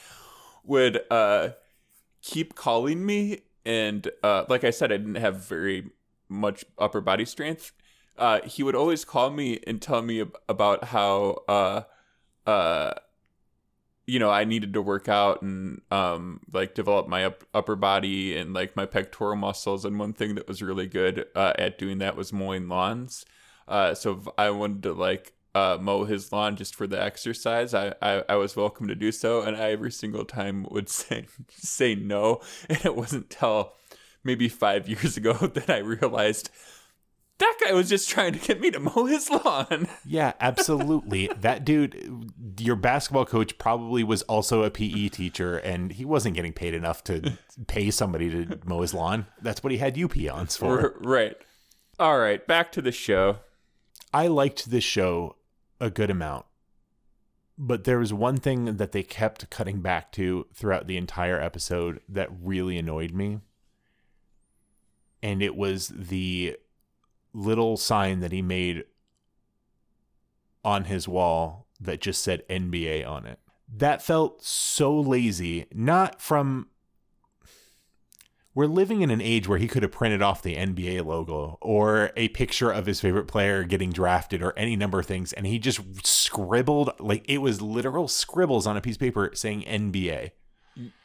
would 0.65 1.01
uh, 1.11 1.51
keep 2.23 2.55
calling 2.55 3.07
me, 3.07 3.43
and 3.69 4.11
uh, 4.25 4.45
like 4.49 4.65
I 4.65 4.71
said, 4.71 4.91
I 4.93 4.97
didn't 4.97 5.17
have 5.17 5.45
very 5.47 5.91
much 6.29 6.65
upper 6.79 7.01
body 7.01 7.25
strength. 7.27 7.73
uh, 8.19 8.41
he 8.45 8.63
would 8.65 8.75
always 8.75 9.05
call 9.05 9.31
me 9.31 9.61
and 9.67 9.81
tell 9.81 10.03
me 10.03 10.21
ab- 10.23 10.37
about 10.49 10.85
how 10.85 11.45
uh, 11.49 11.83
uh, 12.47 12.95
you 14.07 14.19
know 14.19 14.31
I 14.31 14.45
needed 14.45 14.73
to 14.75 14.83
work 14.83 15.09
out 15.09 15.43
and 15.43 15.83
um, 15.91 16.41
like 16.53 16.75
develop 16.75 17.09
my 17.09 17.25
up- 17.27 17.45
upper 17.53 17.77
body 17.77 18.37
and 18.37 18.55
like 18.55 18.75
my 18.77 18.87
pectoral 18.87 19.37
muscles. 19.37 19.85
And 19.85 19.99
one 19.99 20.13
thing 20.15 20.35
that 20.37 20.49
was 20.49 20.63
really 20.63 20.87
good 20.87 21.27
uh, 21.35 21.53
at 21.59 21.79
doing 21.79 21.99
that 21.99 22.17
was 22.17 22.33
mowing 22.33 22.69
lawns. 22.69 23.25
Uh, 23.67 23.95
so 23.95 24.33
I 24.39 24.51
wanted 24.51 24.83
to 24.85 24.93
like 24.95 25.35
uh, 25.55 25.79
mow 25.81 26.05
his 26.05 26.33
lawn 26.33 26.57
just 26.57 26.75
for 26.75 26.87
the 26.87 27.03
exercise, 27.03 27.75
I, 27.75 27.95
I, 28.03 28.25
I 28.29 28.37
was 28.37 28.57
welcome 28.57 28.89
to 28.89 28.95
do 28.95 29.13
so. 29.13 29.43
And 29.43 29.57
I 29.57 29.71
every 29.71 29.93
single 29.93 30.25
time 30.25 30.67
would 30.71 30.89
say 30.89 31.27
say 31.51 31.95
no. 31.95 32.41
And 32.69 32.85
it 32.85 32.97
wasn't 32.97 33.31
till 33.31 33.75
maybe 34.25 34.49
five 34.49 34.89
years 34.89 35.17
ago 35.17 35.33
that 35.55 35.71
I 35.71 35.79
realized 35.79 36.51
that 37.39 37.57
guy 37.65 37.73
was 37.73 37.89
just 37.89 38.09
trying 38.09 38.33
to 38.33 38.39
get 38.39 38.61
me 38.61 38.71
to 38.73 38.81
mow 38.81 39.05
his 39.07 39.31
lawn. 39.31 39.89
Yeah, 40.05 40.33
absolutely. 40.41 41.29
that 41.41 41.65
dude, 41.65 42.33
your 42.59 42.75
basketball 42.77 43.27
coach 43.27 43.59
probably 43.59 44.03
was 44.03 44.23
also 44.23 44.65
a 44.65 44.71
PE 44.71 45.09
teacher, 45.09 45.59
and 45.59 45.93
he 45.93 46.05
wasn't 46.05 46.35
getting 46.35 46.53
paid 46.53 46.75
enough 46.75 47.05
to 47.05 47.39
pay 47.67 47.91
somebody 47.91 48.31
to 48.31 48.59
mow 48.65 48.81
his 48.81 48.95
lawn. 48.95 49.27
That's 49.41 49.63
what 49.63 49.71
he 49.71 49.79
had 49.79 49.97
you 49.97 50.09
peons 50.09 50.57
for. 50.57 50.97
right. 51.01 51.37
All 52.01 52.19
right, 52.19 52.45
back 52.47 52.73
to 52.73 52.83
the 52.83 52.93
show. 52.93 53.39
I 54.13 54.29
liked 54.29 54.71
this 54.71 54.85
show 54.85 55.37
a 55.81 55.91
good 55.91 56.11
amount. 56.11 56.47
But 57.57 57.85
there 57.85 57.99
was 57.99 58.13
one 58.13 58.37
thing 58.37 58.77
that 58.77 58.93
they 58.93 59.03
kept 59.03 59.51
cutting 59.51 59.81
back 59.81 60.13
to 60.13 60.47
throughout 60.55 60.87
the 60.87 60.97
entire 60.97 61.41
episode 61.41 62.01
that 62.09 62.31
really 62.41 62.79
annoyed 62.79 63.13
me. 63.13 63.41
And 65.23 65.43
it 65.43 65.57
was 65.57 65.89
the 65.89 66.57
little 67.33 67.77
sign 67.77 68.21
that 68.21 68.33
he 68.33 68.43
made 68.43 68.85
on 70.65 70.85
his 70.85 71.09
wall 71.09 71.67
that 71.81 72.01
just 72.01 72.23
said 72.23 72.47
NBA 72.49 73.09
on 73.09 73.27
it. 73.27 73.41
That 73.73 74.03
felt 74.03 74.43
so 74.43 74.99
lazy, 74.99 75.67
not 75.73 76.23
from 76.23 76.69
we're 78.59 78.67
living 78.67 79.03
in 79.03 79.11
an 79.13 79.21
age 79.21 79.47
where 79.47 79.61
he 79.61 79.69
could 79.69 79.85
have 79.85 79.93
printed 79.93 80.21
off 80.21 80.43
the 80.43 80.57
NBA 80.57 81.07
logo 81.07 81.59
or 81.61 82.11
a 82.17 82.27
picture 82.31 82.73
of 82.73 82.87
his 82.87 83.01
favorite 83.01 83.29
player 83.29 83.63
getting 83.63 83.91
drafted 83.91 84.43
or 84.43 84.53
any 84.59 84.75
number 84.75 84.99
of 84.99 85.07
things. 85.07 85.33
And 85.33 85.47
he 85.47 85.61
just 85.61 85.81
scribbled, 86.05 86.91
like 86.99 87.25
it 87.29 87.39
was 87.39 87.63
literal 87.63 88.09
scribbles 88.09 88.67
on 88.67 88.77
a 88.77 88.81
piece 88.81 88.97
of 88.97 89.01
paper 89.01 89.31
saying 89.33 89.63
NBA. 89.63 90.33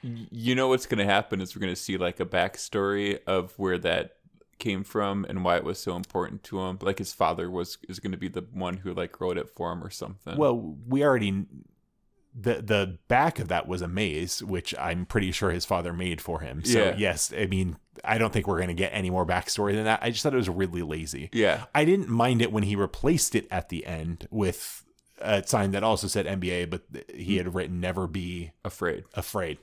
You 0.01 0.55
know 0.55 0.69
what's 0.69 0.87
going 0.87 0.97
to 0.97 1.05
happen 1.05 1.41
is 1.41 1.55
we're 1.55 1.59
going 1.59 1.75
to 1.75 1.79
see 1.79 1.95
like 1.95 2.19
a 2.19 2.25
backstory 2.25 3.19
of 3.27 3.53
where 3.57 3.77
that 3.77 4.15
came 4.57 4.83
from 4.83 5.23
and 5.29 5.45
why 5.45 5.57
it 5.57 5.63
was 5.63 5.77
so 5.77 5.95
important 5.95 6.41
to 6.45 6.59
him. 6.59 6.79
Like 6.81 6.97
his 6.97 7.13
father 7.13 7.51
was 7.51 7.77
is 7.87 7.99
going 7.99 8.13
to 8.13 8.17
be 8.17 8.29
the 8.29 8.47
one 8.51 8.77
who 8.77 8.95
like 8.95 9.21
wrote 9.21 9.37
it 9.37 9.47
for 9.47 9.71
him 9.71 9.83
or 9.83 9.91
something. 9.91 10.37
Well, 10.37 10.75
we 10.87 11.03
already 11.03 11.45
the 12.35 12.55
the 12.55 12.97
back 13.07 13.39
of 13.39 13.47
that 13.49 13.67
was 13.67 13.81
a 13.81 13.87
maze, 13.87 14.41
which 14.43 14.73
I'm 14.79 15.05
pretty 15.05 15.31
sure 15.31 15.51
his 15.51 15.65
father 15.65 15.93
made 15.93 16.21
for 16.21 16.39
him. 16.39 16.63
So 16.63 16.79
Yeah. 16.79 16.95
yes, 16.97 17.33
I 17.37 17.45
mean, 17.45 17.77
I 18.03 18.17
don't 18.17 18.33
think 18.33 18.47
we're 18.47 18.59
gonna 18.59 18.73
get 18.73 18.89
any 18.93 19.09
more 19.09 19.25
backstory 19.25 19.73
than 19.73 19.85
that. 19.85 19.99
I 20.01 20.09
just 20.09 20.23
thought 20.23 20.33
it 20.33 20.37
was 20.37 20.49
really 20.49 20.81
lazy. 20.81 21.29
yeah, 21.31 21.65
I 21.75 21.85
didn't 21.85 22.09
mind 22.09 22.41
it 22.41 22.51
when 22.51 22.63
he 22.63 22.75
replaced 22.75 23.35
it 23.35 23.47
at 23.51 23.69
the 23.69 23.85
end 23.85 24.27
with 24.31 24.83
a 25.19 25.45
sign 25.45 25.71
that 25.71 25.83
also 25.83 26.07
said 26.07 26.25
NBA, 26.25 26.69
but 26.69 26.83
he 27.13 27.35
mm. 27.35 27.37
had 27.37 27.55
written 27.55 27.79
"Never 27.79 28.07
be 28.07 28.51
afraid. 28.65 29.03
afraid." 29.13 29.59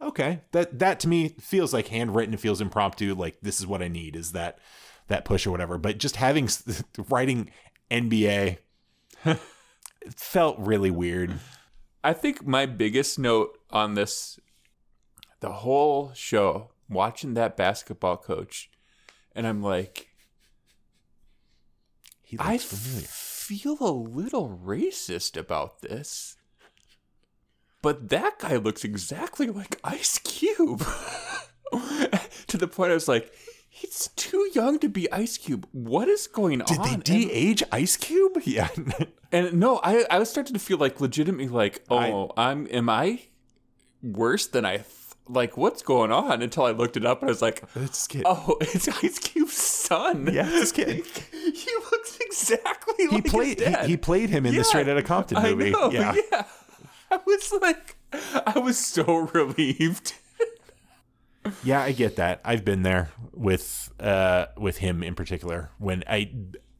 Okay, 0.00 0.40
that 0.52 0.78
that 0.80 1.00
to 1.00 1.08
me 1.08 1.30
feels 1.40 1.72
like 1.72 1.88
handwritten. 1.88 2.34
It 2.34 2.40
feels 2.40 2.60
impromptu. 2.60 3.14
Like 3.14 3.38
this 3.40 3.60
is 3.60 3.66
what 3.66 3.82
I 3.82 3.88
need 3.88 4.16
is 4.16 4.32
that 4.32 4.58
that 5.08 5.24
push 5.24 5.46
or 5.46 5.50
whatever. 5.50 5.78
But 5.78 5.98
just 5.98 6.16
having 6.16 6.48
writing 7.08 7.50
NBA 7.90 8.58
felt 10.16 10.58
really 10.58 10.90
weird. 10.90 11.38
I 12.04 12.12
think 12.12 12.46
my 12.46 12.66
biggest 12.66 13.18
note 13.18 13.58
on 13.70 13.94
this, 13.94 14.40
the 15.40 15.52
whole 15.52 16.12
show, 16.14 16.70
watching 16.88 17.34
that 17.34 17.56
basketball 17.56 18.16
coach, 18.16 18.70
and 19.34 19.46
I'm 19.46 19.62
like, 19.62 20.08
He 22.22 22.36
I 22.40 22.58
familiar. 22.58 23.06
feel 23.08 23.76
a 23.80 23.90
little 23.92 24.48
racist 24.48 25.36
about 25.36 25.80
this. 25.82 26.36
But 27.82 28.10
that 28.10 28.38
guy 28.38 28.56
looks 28.56 28.84
exactly 28.84 29.48
like 29.48 29.80
Ice 29.82 30.18
Cube. 30.18 30.80
to 32.46 32.56
the 32.56 32.68
point 32.68 32.90
I 32.92 32.94
was 32.94 33.08
like, 33.08 33.32
he's 33.74 34.08
too 34.16 34.50
young 34.54 34.78
to 34.80 34.88
be 34.88 35.10
Ice 35.10 35.38
Cube. 35.38 35.66
What 35.72 36.06
is 36.08 36.26
going 36.26 36.58
Did 36.60 36.78
on? 36.78 37.00
Did 37.00 37.04
they 37.06 37.26
de-age 37.26 37.62
Ice 37.72 37.96
Cube? 37.96 38.38
Yeah. 38.44 38.68
And 39.32 39.54
no, 39.54 39.80
I 39.82 40.04
I 40.10 40.18
was 40.18 40.28
starting 40.28 40.52
to 40.52 40.60
feel 40.60 40.76
like 40.76 41.00
legitimately 41.00 41.48
like, 41.48 41.82
oh, 41.90 42.30
I, 42.36 42.50
am 42.50 42.68
am 42.70 42.90
I 42.90 43.22
worse 44.02 44.46
than 44.46 44.66
I 44.66 44.76
th- 44.78 44.86
like? 45.26 45.56
What's 45.56 45.80
going 45.82 46.12
on? 46.12 46.42
Until 46.42 46.64
I 46.66 46.72
looked 46.72 46.98
it 46.98 47.06
up 47.06 47.22
and 47.22 47.30
I 47.30 47.32
was 47.32 47.40
like, 47.40 47.64
This 47.72 48.06
kid. 48.06 48.24
oh, 48.26 48.58
it's 48.60 48.88
Ice 49.02 49.18
Cube's 49.18 49.54
son. 49.54 50.28
Yeah, 50.30 50.42
this 50.44 50.70
kid. 50.70 51.06
he 51.32 51.70
looks 51.90 52.18
exactly 52.20 52.94
he 52.98 53.08
like 53.08 53.24
played 53.24 53.60
he, 53.60 53.74
he 53.86 53.96
played 53.96 54.28
him 54.28 54.44
in 54.44 54.52
Yeah, 54.52 54.58
the 54.60 54.64
Straight 54.64 54.88
Outta 54.88 55.02
Compton 55.02 55.38
I 55.38 55.50
movie. 55.54 55.70
know, 55.70 55.90
yeah. 55.90 56.14
yeah. 56.30 56.44
I 57.10 57.18
was 57.26 57.52
like, 57.62 57.96
I 58.46 58.58
was 58.58 58.76
so 58.78 59.16
relieved. 59.32 60.14
Yeah, 61.64 61.82
I 61.82 61.92
get 61.92 62.16
that. 62.16 62.40
I've 62.44 62.64
been 62.64 62.82
there 62.82 63.10
with 63.32 63.92
uh 63.98 64.46
with 64.56 64.78
him 64.78 65.02
in 65.02 65.14
particular. 65.14 65.70
When 65.78 66.04
I 66.08 66.32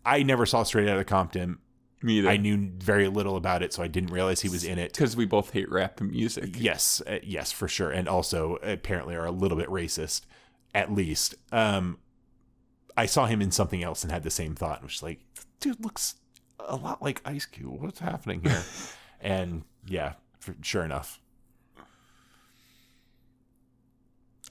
I 0.04 0.22
never 0.22 0.46
saw 0.46 0.62
Straight 0.62 0.88
Outta 0.88 1.04
Compton. 1.04 1.58
Me 2.04 2.18
either. 2.18 2.28
I 2.30 2.36
knew 2.36 2.72
very 2.78 3.06
little 3.06 3.36
about 3.36 3.62
it, 3.62 3.72
so 3.72 3.80
I 3.80 3.86
didn't 3.86 4.10
realize 4.10 4.40
he 4.40 4.48
was 4.48 4.64
in 4.64 4.76
it. 4.78 4.92
because 4.92 5.16
we 5.16 5.24
both 5.24 5.52
hate 5.52 5.70
rap 5.70 6.00
music. 6.00 6.56
Yes, 6.58 7.00
uh, 7.06 7.18
yes, 7.22 7.52
for 7.52 7.68
sure, 7.68 7.92
and 7.92 8.08
also 8.08 8.56
apparently 8.56 9.14
are 9.14 9.24
a 9.24 9.30
little 9.30 9.56
bit 9.56 9.68
racist, 9.68 10.22
at 10.74 10.92
least. 10.92 11.36
Um, 11.52 11.98
I 12.96 13.06
saw 13.06 13.26
him 13.26 13.40
in 13.40 13.52
something 13.52 13.84
else 13.84 14.02
and 14.02 14.12
had 14.12 14.24
the 14.24 14.30
same 14.30 14.56
thought. 14.56 14.80
and 14.80 14.88
was 14.88 15.00
like, 15.00 15.20
dude 15.60 15.82
looks 15.84 16.16
a 16.58 16.74
lot 16.74 17.00
like 17.00 17.22
Ice 17.24 17.46
Cube. 17.46 17.80
What's 17.80 18.00
happening 18.00 18.42
here? 18.42 18.62
and 19.20 19.62
yeah, 19.86 20.14
for, 20.40 20.56
sure 20.60 20.84
enough, 20.84 21.20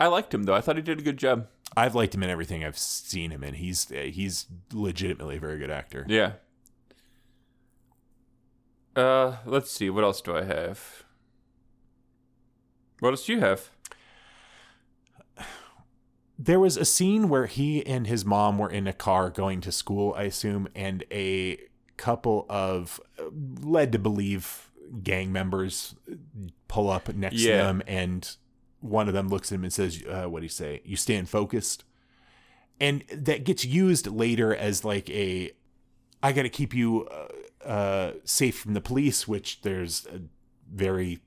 I 0.01 0.07
liked 0.07 0.33
him 0.33 0.43
though. 0.43 0.55
I 0.55 0.61
thought 0.61 0.77
he 0.77 0.81
did 0.81 0.97
a 0.97 1.03
good 1.03 1.17
job. 1.17 1.45
I've 1.77 1.93
liked 1.93 2.15
him 2.15 2.23
in 2.23 2.29
everything 2.31 2.65
I've 2.65 2.77
seen 2.77 3.29
him 3.29 3.43
in. 3.43 3.53
He's 3.53 3.91
uh, 3.91 4.09
he's 4.11 4.47
legitimately 4.73 5.37
a 5.37 5.39
very 5.39 5.59
good 5.59 5.69
actor. 5.69 6.07
Yeah. 6.09 6.33
Uh, 8.95 9.37
let's 9.45 9.71
see. 9.71 9.91
What 9.91 10.03
else 10.03 10.19
do 10.19 10.35
I 10.35 10.43
have? 10.43 11.03
What 12.99 13.11
else 13.11 13.27
do 13.27 13.33
you 13.33 13.41
have? 13.41 13.69
There 16.37 16.59
was 16.59 16.77
a 16.77 16.85
scene 16.85 17.29
where 17.29 17.45
he 17.45 17.85
and 17.85 18.07
his 18.07 18.25
mom 18.25 18.57
were 18.57 18.71
in 18.71 18.87
a 18.87 18.93
car 18.93 19.29
going 19.29 19.61
to 19.61 19.71
school, 19.71 20.15
I 20.17 20.23
assume, 20.23 20.67
and 20.73 21.03
a 21.11 21.59
couple 21.97 22.47
of 22.49 22.99
led 23.61 23.91
to 23.91 23.99
believe 23.99 24.71
gang 25.03 25.31
members 25.31 25.93
pull 26.67 26.89
up 26.89 27.13
next 27.13 27.43
to 27.43 27.47
them, 27.49 27.83
and 27.85 28.35
one 28.81 29.07
of 29.07 29.13
them 29.13 29.29
looks 29.29 29.51
at 29.51 29.55
him 29.55 29.63
and 29.63 29.73
says, 29.73 30.03
uh, 30.07 30.25
"What 30.25 30.39
do 30.39 30.45
you 30.45 30.49
say? 30.49 30.81
You 30.83 30.97
stand 30.97 31.29
focused." 31.29 31.83
And 32.79 33.03
that 33.13 33.43
gets 33.43 33.63
used 33.63 34.07
later 34.07 34.55
as 34.55 34.83
like 34.83 35.09
a, 35.09 35.51
I 36.23 36.31
got 36.31 36.43
to 36.43 36.49
keep 36.49 36.73
you 36.73 37.07
uh, 37.07 37.67
uh, 37.67 38.13
safe 38.23 38.57
from 38.57 38.73
the 38.73 38.81
police, 38.81 39.27
which 39.27 39.61
there's 39.61 40.07
a 40.07 40.21
very 40.73 41.19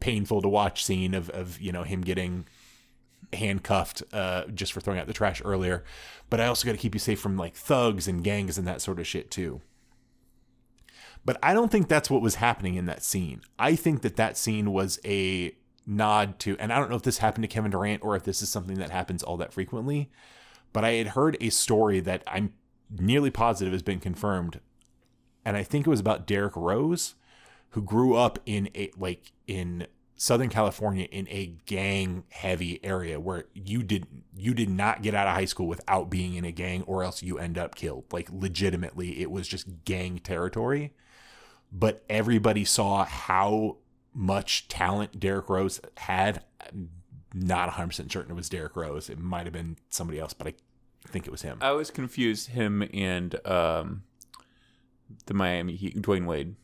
painful 0.00 0.42
to 0.42 0.48
watch 0.48 0.84
scene 0.84 1.14
of 1.14 1.30
of 1.30 1.60
you 1.60 1.72
know 1.72 1.82
him 1.84 2.02
getting 2.02 2.46
handcuffed 3.32 4.02
uh, 4.12 4.44
just 4.46 4.72
for 4.72 4.80
throwing 4.80 4.98
out 4.98 5.06
the 5.06 5.12
trash 5.12 5.40
earlier. 5.44 5.84
But 6.30 6.40
I 6.40 6.46
also 6.46 6.66
got 6.66 6.72
to 6.72 6.78
keep 6.78 6.94
you 6.94 7.00
safe 7.00 7.20
from 7.20 7.36
like 7.36 7.54
thugs 7.54 8.08
and 8.08 8.24
gangs 8.24 8.58
and 8.58 8.66
that 8.66 8.80
sort 8.80 8.98
of 8.98 9.06
shit 9.06 9.30
too. 9.30 9.60
But 11.24 11.38
I 11.42 11.54
don't 11.54 11.70
think 11.70 11.88
that's 11.88 12.10
what 12.10 12.20
was 12.20 12.36
happening 12.36 12.74
in 12.74 12.86
that 12.86 13.02
scene. 13.02 13.40
I 13.58 13.76
think 13.76 14.02
that 14.02 14.16
that 14.16 14.36
scene 14.36 14.72
was 14.72 14.98
a 15.04 15.56
nod 15.86 16.38
to, 16.40 16.56
and 16.58 16.72
I 16.72 16.78
don't 16.78 16.90
know 16.90 16.96
if 16.96 17.02
this 17.02 17.18
happened 17.18 17.42
to 17.42 17.48
Kevin 17.48 17.70
Durant 17.70 18.02
or 18.02 18.16
if 18.16 18.24
this 18.24 18.42
is 18.42 18.48
something 18.48 18.78
that 18.78 18.90
happens 18.90 19.22
all 19.22 19.36
that 19.38 19.52
frequently. 19.52 20.10
But 20.72 20.84
I 20.84 20.92
had 20.92 21.08
heard 21.08 21.36
a 21.40 21.50
story 21.50 22.00
that 22.00 22.22
I'm 22.26 22.54
nearly 22.90 23.30
positive 23.30 23.72
has 23.72 23.82
been 23.82 24.00
confirmed, 24.00 24.60
and 25.44 25.56
I 25.56 25.62
think 25.62 25.86
it 25.86 25.90
was 25.90 26.00
about 26.00 26.26
Derrick 26.26 26.56
Rose, 26.56 27.14
who 27.70 27.82
grew 27.82 28.14
up 28.14 28.38
in 28.46 28.70
a 28.74 28.90
like 28.96 29.32
in 29.46 29.86
Southern 30.16 30.48
California 30.48 31.06
in 31.10 31.26
a 31.28 31.54
gang 31.66 32.24
heavy 32.30 32.82
area 32.84 33.18
where 33.18 33.44
you 33.52 33.82
did 33.82 34.06
you 34.36 34.54
did 34.54 34.70
not 34.70 35.02
get 35.02 35.14
out 35.14 35.26
of 35.26 35.34
high 35.34 35.44
school 35.44 35.66
without 35.66 36.08
being 36.08 36.34
in 36.34 36.44
a 36.44 36.52
gang 36.52 36.82
or 36.82 37.02
else 37.02 37.22
you 37.22 37.38
end 37.38 37.58
up 37.58 37.74
killed. 37.74 38.04
Like 38.12 38.28
legitimately 38.30 39.20
it 39.20 39.30
was 39.30 39.48
just 39.48 39.84
gang 39.84 40.18
territory. 40.18 40.92
But 41.72 42.04
everybody 42.08 42.64
saw 42.64 43.04
how 43.04 43.78
much 44.14 44.68
talent 44.68 45.20
Derrick 45.20 45.48
Rose 45.48 45.80
had. 45.98 46.42
I'm 46.60 46.90
not 47.34 47.70
100% 47.70 48.12
certain 48.12 48.30
it 48.30 48.34
was 48.34 48.48
Derrick 48.48 48.76
Rose. 48.76 49.10
It 49.10 49.18
might 49.18 49.44
have 49.44 49.52
been 49.52 49.76
somebody 49.90 50.20
else, 50.20 50.32
but 50.32 50.46
I 50.46 50.54
think 51.08 51.26
it 51.26 51.30
was 51.30 51.42
him. 51.42 51.58
I 51.60 51.68
always 51.68 51.90
confuse 51.90 52.46
him 52.46 52.88
and 52.94 53.34
um, 53.46 54.04
the 55.26 55.34
Miami 55.34 55.74
Heat, 55.74 56.00
Dwyane 56.00 56.26
Wade. 56.26 56.54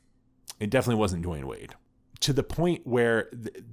It 0.61 0.71
definitely 0.71 1.01
wasn't 1.01 1.25
Dwyane 1.25 1.45
Wade. 1.45 1.75
To 2.21 2.33
the 2.33 2.43
point 2.43 2.87
where 2.87 3.29
the, 3.33 3.65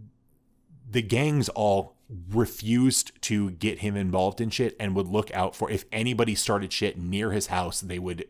the 0.90 1.02
gangs 1.02 1.50
all 1.50 1.98
refused 2.30 3.22
to 3.22 3.52
get 3.52 3.80
him 3.80 3.96
involved 3.96 4.40
in 4.40 4.50
shit 4.50 4.76
and 4.80 4.96
would 4.96 5.08
look 5.08 5.34
out 5.34 5.56
for 5.56 5.70
if 5.70 5.86
anybody 5.92 6.34
started 6.34 6.72
shit 6.72 6.98
near 6.98 7.32
his 7.32 7.48
house, 7.48 7.82
they 7.82 8.00
would 8.00 8.26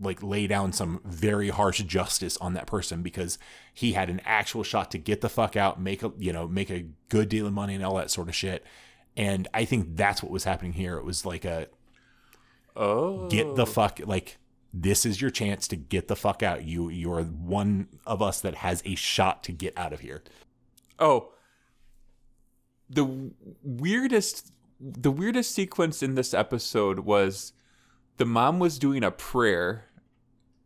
like 0.00 0.22
lay 0.22 0.46
down 0.46 0.72
some 0.72 1.00
very 1.04 1.48
harsh 1.48 1.82
justice 1.82 2.36
on 2.38 2.54
that 2.54 2.66
person 2.66 3.02
because 3.02 3.38
he 3.72 3.92
had 3.92 4.10
an 4.10 4.20
actual 4.24 4.62
shot 4.62 4.90
to 4.92 4.98
get 4.98 5.20
the 5.20 5.28
fuck 5.28 5.56
out, 5.56 5.80
make 5.80 6.02
a 6.02 6.12
you 6.18 6.32
know, 6.32 6.46
make 6.46 6.70
a 6.70 6.86
good 7.08 7.28
deal 7.28 7.46
of 7.46 7.52
money 7.52 7.74
and 7.74 7.84
all 7.84 7.96
that 7.96 8.10
sort 8.10 8.28
of 8.28 8.34
shit. 8.34 8.64
And 9.16 9.48
I 9.52 9.64
think 9.64 9.96
that's 9.96 10.22
what 10.22 10.30
was 10.30 10.44
happening 10.44 10.74
here. 10.74 10.96
It 10.96 11.04
was 11.04 11.26
like 11.26 11.44
a 11.44 11.68
Oh, 12.76 13.28
get 13.28 13.56
the 13.56 13.62
oh. 13.62 13.66
fuck 13.66 14.00
like 14.04 14.38
this 14.72 15.04
is 15.04 15.20
your 15.20 15.30
chance 15.30 15.66
to 15.68 15.76
get 15.76 16.06
the 16.06 16.14
fuck 16.14 16.44
out. 16.44 16.64
You 16.64 16.88
you're 16.88 17.22
one 17.22 17.88
of 18.06 18.22
us 18.22 18.40
that 18.40 18.56
has 18.56 18.82
a 18.84 18.94
shot 18.94 19.42
to 19.44 19.52
get 19.52 19.76
out 19.76 19.92
of 19.92 20.00
here. 20.00 20.22
Oh, 21.00 21.32
the 22.88 23.32
weirdest, 23.62 24.52
the 24.80 25.10
weirdest 25.10 25.52
sequence 25.52 26.02
in 26.02 26.14
this 26.14 26.32
episode 26.32 27.00
was 27.00 27.52
the 28.16 28.24
mom 28.24 28.60
was 28.60 28.78
doing 28.78 29.02
a 29.02 29.10
prayer 29.10 29.86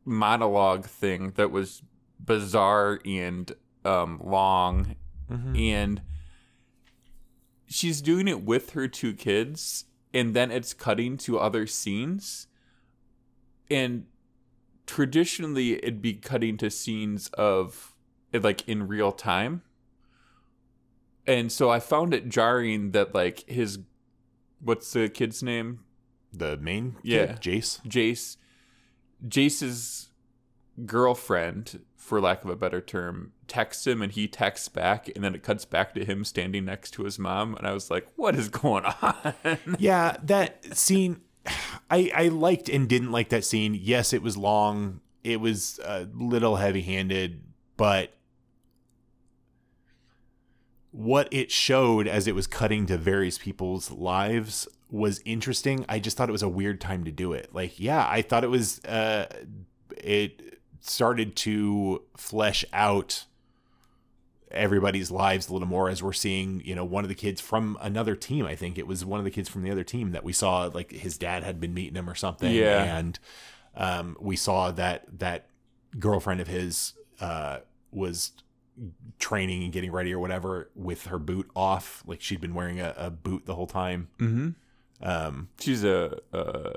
monologue 0.05 0.85
thing 0.87 1.33
that 1.37 1.51
was 1.51 1.83
bizarre 2.19 3.01
and 3.05 3.53
um, 3.85 4.21
long, 4.25 4.97
and 5.57 6.03
she's 7.67 8.03
doing 8.03 8.29
it 8.29 8.43
with 8.43 8.71
her 8.71 8.87
two 8.89 9.15
kids, 9.15 9.87
and 10.13 10.35
then 10.35 10.51
it's 10.51 10.75
cutting 10.75 11.17
to 11.19 11.39
other 11.39 11.67
scenes, 11.67 12.47
and 13.71 14.07
traditionally 14.87 15.75
it'd 15.75 16.03
be 16.03 16.15
cutting 16.15 16.57
to 16.59 16.69
scenes 16.71 17.29
of 17.35 17.95
like 18.33 18.69
in 18.69 18.87
real 18.89 19.13
time 19.13 19.63
and 21.27 21.53
so 21.53 21.71
I 21.71 21.79
found 21.79 22.13
it 22.15 22.29
jarring 22.29 22.91
that 22.91 23.15
like 23.15 23.49
his 23.49 23.79
what's 24.61 24.93
the 24.93 25.09
kid's 25.09 25.43
name? 25.43 25.81
The 26.33 26.57
main 26.57 26.97
Yeah. 27.03 27.35
kid, 27.37 27.41
Jace. 27.41 27.81
Jace 27.87 28.37
Jace's 29.27 30.09
girlfriend, 30.87 31.81
for 31.97 32.21
lack 32.21 32.45
of 32.45 32.51
a 32.51 32.57
better 32.57 32.81
term, 32.81 33.33
texts 33.47 33.87
him 33.87 34.03
and 34.03 34.13
he 34.13 34.27
texts 34.27 34.69
back 34.69 35.09
and 35.15 35.23
then 35.23 35.35
it 35.35 35.43
cuts 35.43 35.65
back 35.65 35.95
to 35.95 36.05
him 36.05 36.25
standing 36.25 36.65
next 36.65 36.93
to 36.93 37.05
his 37.05 37.19
mom 37.19 37.55
and 37.57 37.67
I 37.67 37.73
was 37.73 37.91
like, 37.91 38.07
What 38.17 38.35
is 38.35 38.49
going 38.49 38.85
on? 38.85 39.35
Yeah, 39.79 40.17
that 40.23 40.77
scene 40.77 41.21
I 41.91 42.11
I 42.15 42.29
liked 42.29 42.69
and 42.69 42.89
didn't 42.89 43.13
like 43.13 43.29
that 43.31 43.45
scene. 43.45 43.79
Yes, 43.81 44.13
it 44.13 44.23
was 44.23 44.37
long. 44.37 45.01
It 45.23 45.41
was 45.41 45.79
a 45.85 46.09
little 46.15 46.57
heavy-handed, 46.57 47.43
but 47.77 48.15
what 50.91 51.29
it 51.33 51.51
showed 51.51 52.07
as 52.07 52.27
it 52.27 52.35
was 52.35 52.47
cutting 52.47 52.87
to 52.87 52.99
various 52.99 53.39
people's 53.39 53.91
lives 53.91 54.69
was 54.93 55.23
interesting. 55.25 55.85
I 55.89 55.99
just 55.99 56.17
thought 56.17 56.29
it 56.29 56.33
was 56.33 56.43
a 56.43 56.49
weird 56.49 56.81
time 56.81 57.05
to 57.05 57.11
do 57.11 57.33
it. 57.33 57.53
Like, 57.53 57.81
yeah, 57.81 58.07
I 58.09 58.23
thought 58.23 58.45
it 58.45 58.51
was 58.51 58.79
uh 58.85 59.27
it 59.97 60.61
started 60.81 61.35
to 61.37 62.03
flesh 62.17 62.65
out 62.73 63.25
everybody's 64.51 65.11
lives 65.11 65.49
a 65.49 65.53
little 65.53 65.67
more 65.67 65.89
as 65.89 66.03
we're 66.03 66.13
seeing, 66.13 66.61
you 66.63 66.75
know, 66.75 66.85
one 66.85 67.05
of 67.05 67.09
the 67.09 67.15
kids 67.15 67.41
from 67.41 67.79
another 67.81 68.15
team. 68.15 68.45
I 68.45 68.55
think 68.55 68.77
it 68.77 68.87
was 68.87 69.03
one 69.03 69.19
of 69.19 69.25
the 69.25 69.31
kids 69.31 69.49
from 69.49 69.63
the 69.63 69.71
other 69.71 69.85
team 69.85 70.13
that 70.13 70.25
we 70.25 70.35
saw 70.35 70.71
like 70.73 70.91
his 70.93 71.17
dad 71.17 71.43
had 71.43 71.59
been 71.59 71.73
meeting 71.73 71.95
him 71.95 72.09
or 72.09 72.15
something. 72.15 72.53
Yeah. 72.53 72.99
And 72.99 73.19
um, 73.75 74.17
we 74.21 74.37
saw 74.37 74.71
that 74.73 75.05
that 75.21 75.47
girlfriend 75.99 76.43
of 76.43 76.49
his 76.49 76.93
uh, 77.19 77.61
was 77.91 78.33
training 79.19 79.63
and 79.63 79.73
getting 79.73 79.93
ready 79.93 80.13
or 80.13 80.19
whatever 80.19 80.71
with 80.75 81.07
her 81.07 81.19
boot 81.19 81.51
off. 81.57 82.03
Like 82.07 82.21
she'd 82.21 82.41
been 82.43 82.55
wearing 82.55 82.79
a, 82.79 82.95
a 82.99 83.11
boot 83.11 83.47
the 83.47 83.55
whole 83.55 83.67
time. 83.67 84.09
mm-hmm. 84.19 84.51
Um, 85.03 85.49
She's 85.61 85.83
a, 85.85 86.19
a 86.33 86.73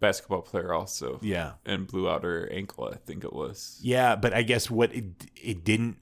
basketball 0.00 0.42
player 0.42 0.72
also. 0.72 1.18
yeah. 1.22 1.52
And 1.64 1.86
blew 1.86 2.08
out 2.08 2.24
her 2.24 2.48
ankle, 2.52 2.90
I 2.92 2.96
think 2.96 3.22
it 3.24 3.32
was. 3.32 3.78
Yeah, 3.82 4.16
but 4.16 4.32
I 4.34 4.42
guess 4.42 4.70
what 4.70 4.94
it 4.94 5.04
it 5.40 5.64
didn't 5.64 5.98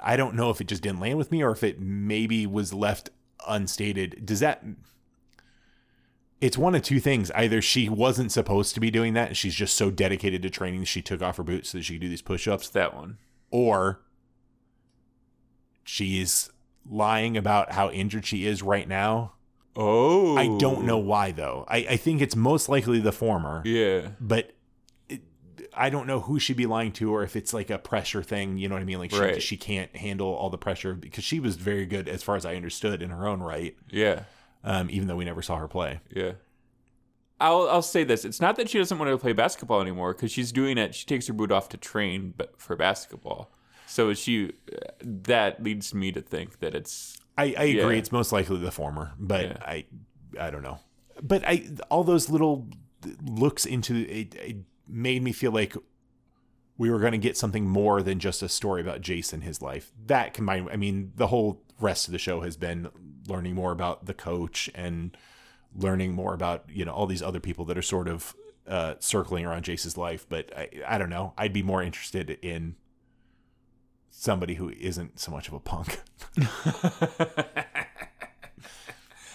I 0.00 0.16
don't 0.16 0.34
know 0.34 0.50
if 0.50 0.60
it 0.60 0.68
just 0.68 0.82
didn't 0.82 1.00
land 1.00 1.18
with 1.18 1.30
me 1.32 1.42
or 1.42 1.50
if 1.50 1.62
it 1.64 1.80
maybe 1.80 2.46
was 2.46 2.72
left 2.72 3.10
unstated. 3.46 4.24
Does 4.24 4.40
that 4.40 4.64
It's 6.40 6.56
one 6.56 6.74
of 6.74 6.82
two 6.82 7.00
things. 7.00 7.30
Either 7.32 7.60
she 7.60 7.88
wasn't 7.88 8.30
supposed 8.32 8.74
to 8.74 8.80
be 8.80 8.90
doing 8.90 9.12
that 9.14 9.28
and 9.28 9.36
she's 9.36 9.54
just 9.54 9.76
so 9.76 9.90
dedicated 9.90 10.40
to 10.42 10.50
training 10.50 10.80
that 10.80 10.86
she 10.86 11.02
took 11.02 11.20
off 11.20 11.36
her 11.36 11.42
boots 11.42 11.70
so 11.70 11.78
that 11.78 11.84
she 11.84 11.94
could 11.94 12.02
do 12.02 12.08
these 12.08 12.22
push-ups 12.22 12.64
It's 12.66 12.72
that 12.74 12.94
one. 12.94 13.18
or 13.50 14.00
she's 15.84 16.50
lying 16.88 17.36
about 17.36 17.72
how 17.72 17.90
injured 17.90 18.24
she 18.26 18.46
is 18.46 18.62
right 18.62 18.88
now. 18.88 19.32
Oh. 19.80 20.36
I 20.36 20.58
don't 20.58 20.84
know 20.84 20.98
why 20.98 21.30
though. 21.30 21.64
I, 21.68 21.76
I 21.90 21.96
think 21.96 22.20
it's 22.20 22.34
most 22.36 22.68
likely 22.68 22.98
the 22.98 23.12
former 23.12 23.62
Yeah. 23.64 24.08
but 24.20 24.52
it, 25.08 25.22
I 25.72 25.88
don't 25.88 26.06
know 26.06 26.20
who 26.20 26.38
she'd 26.40 26.56
be 26.56 26.66
lying 26.66 26.90
to 26.92 27.12
or 27.12 27.22
if 27.22 27.36
it's 27.36 27.54
like 27.54 27.70
a 27.70 27.78
pressure 27.78 28.22
thing. 28.22 28.58
You 28.58 28.68
know 28.68 28.74
what 28.74 28.82
I 28.82 28.84
mean? 28.84 28.98
Like 28.98 29.12
she, 29.12 29.18
Right. 29.20 29.42
she 29.42 29.56
can't 29.56 29.94
handle 29.96 30.28
all 30.34 30.50
the 30.50 30.58
pressure 30.58 30.94
because 30.94 31.22
she 31.24 31.38
was 31.38 31.56
very 31.56 31.86
good 31.86 32.08
as 32.08 32.22
far 32.22 32.34
as 32.36 32.44
I 32.44 32.56
understood 32.56 33.02
in 33.02 33.10
her 33.10 33.26
own 33.28 33.40
right. 33.40 33.76
Yeah. 33.88 34.24
Um, 34.64 34.90
even 34.90 35.06
though 35.06 35.16
we 35.16 35.24
never 35.24 35.42
saw 35.42 35.56
her 35.58 35.68
play. 35.68 36.00
Yeah. 36.10 36.32
I'll 37.40 37.68
I'll 37.68 37.82
say 37.82 38.02
this. 38.02 38.24
It's 38.24 38.40
not 38.40 38.56
that 38.56 38.68
she 38.68 38.78
doesn't 38.78 38.98
want 38.98 39.10
to 39.12 39.16
play 39.16 39.32
basketball 39.32 39.80
anymore 39.80 40.12
because 40.12 40.32
she's 40.32 40.50
doing 40.50 40.76
it. 40.76 40.92
She 40.96 41.06
takes 41.06 41.28
her 41.28 41.32
boot 41.32 41.52
off 41.52 41.68
to 41.68 41.76
train 41.76 42.34
but 42.36 42.60
for 42.60 42.74
basketball. 42.74 43.52
So 43.86 44.12
she 44.12 44.54
that 45.00 45.62
leads 45.62 45.94
me 45.94 46.10
to 46.12 46.20
think 46.20 46.58
that 46.58 46.74
it's 46.74 47.16
I, 47.38 47.54
I 47.56 47.64
agree. 47.64 47.94
Yeah. 47.94 48.00
It's 48.00 48.12
most 48.12 48.32
likely 48.32 48.58
the 48.58 48.70
former, 48.70 49.12
but 49.18 49.44
Yeah. 49.44 49.56
I 49.62 49.86
I 50.38 50.50
don't 50.50 50.62
know. 50.62 50.78
But 51.22 51.42
I 51.46 51.68
all 51.90 52.04
those 52.04 52.28
little 52.28 52.68
looks 53.22 53.64
into 53.64 53.94
it, 53.96 54.34
it 54.34 54.56
made 54.88 55.22
me 55.22 55.32
feel 55.32 55.52
like 55.52 55.74
we 56.76 56.90
were 56.90 56.98
going 57.00 57.12
to 57.12 57.18
get 57.18 57.36
something 57.36 57.66
more 57.68 58.02
than 58.02 58.18
just 58.20 58.42
a 58.42 58.48
story 58.48 58.80
about 58.80 59.00
Jason 59.00 59.40
his 59.40 59.60
life. 59.60 59.90
That 60.06 60.32
combined, 60.32 60.68
I 60.72 60.76
mean, 60.76 61.12
the 61.16 61.26
whole 61.26 61.62
rest 61.80 62.06
of 62.06 62.12
the 62.12 62.18
show 62.18 62.42
has 62.42 62.56
been 62.56 62.88
learning 63.26 63.54
more 63.54 63.72
about 63.72 64.06
the 64.06 64.14
coach 64.14 64.70
and 64.74 65.16
learning 65.74 66.12
more 66.12 66.34
about 66.34 66.64
you 66.68 66.84
know 66.84 66.92
all 66.92 67.06
these 67.06 67.22
other 67.22 67.40
people 67.40 67.64
that 67.66 67.76
are 67.78 67.82
sort 67.82 68.08
of 68.08 68.34
uh, 68.66 68.94
circling 69.00 69.44
around 69.44 69.62
Jace's 69.64 69.96
life. 69.96 70.26
But 70.28 70.52
I 70.56 70.68
I 70.86 70.98
don't 70.98 71.10
know. 71.10 71.34
I'd 71.36 71.52
be 71.52 71.62
more 71.62 71.82
interested 71.82 72.30
in 72.42 72.76
somebody 74.10 74.54
who 74.54 74.70
isn't 74.70 75.20
so 75.20 75.30
much 75.30 75.48
of 75.48 75.54
a 75.54 75.60
punk. 75.60 76.00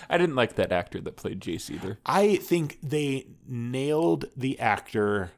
I 0.09 0.17
didn't 0.17 0.35
like 0.35 0.55
that 0.55 0.71
actor 0.71 1.01
that 1.01 1.15
played 1.15 1.39
Jace 1.39 1.71
either. 1.71 1.97
I 2.05 2.35
think 2.35 2.77
they 2.83 3.27
nailed 3.47 4.25
the 4.35 4.59
actor 4.59 5.31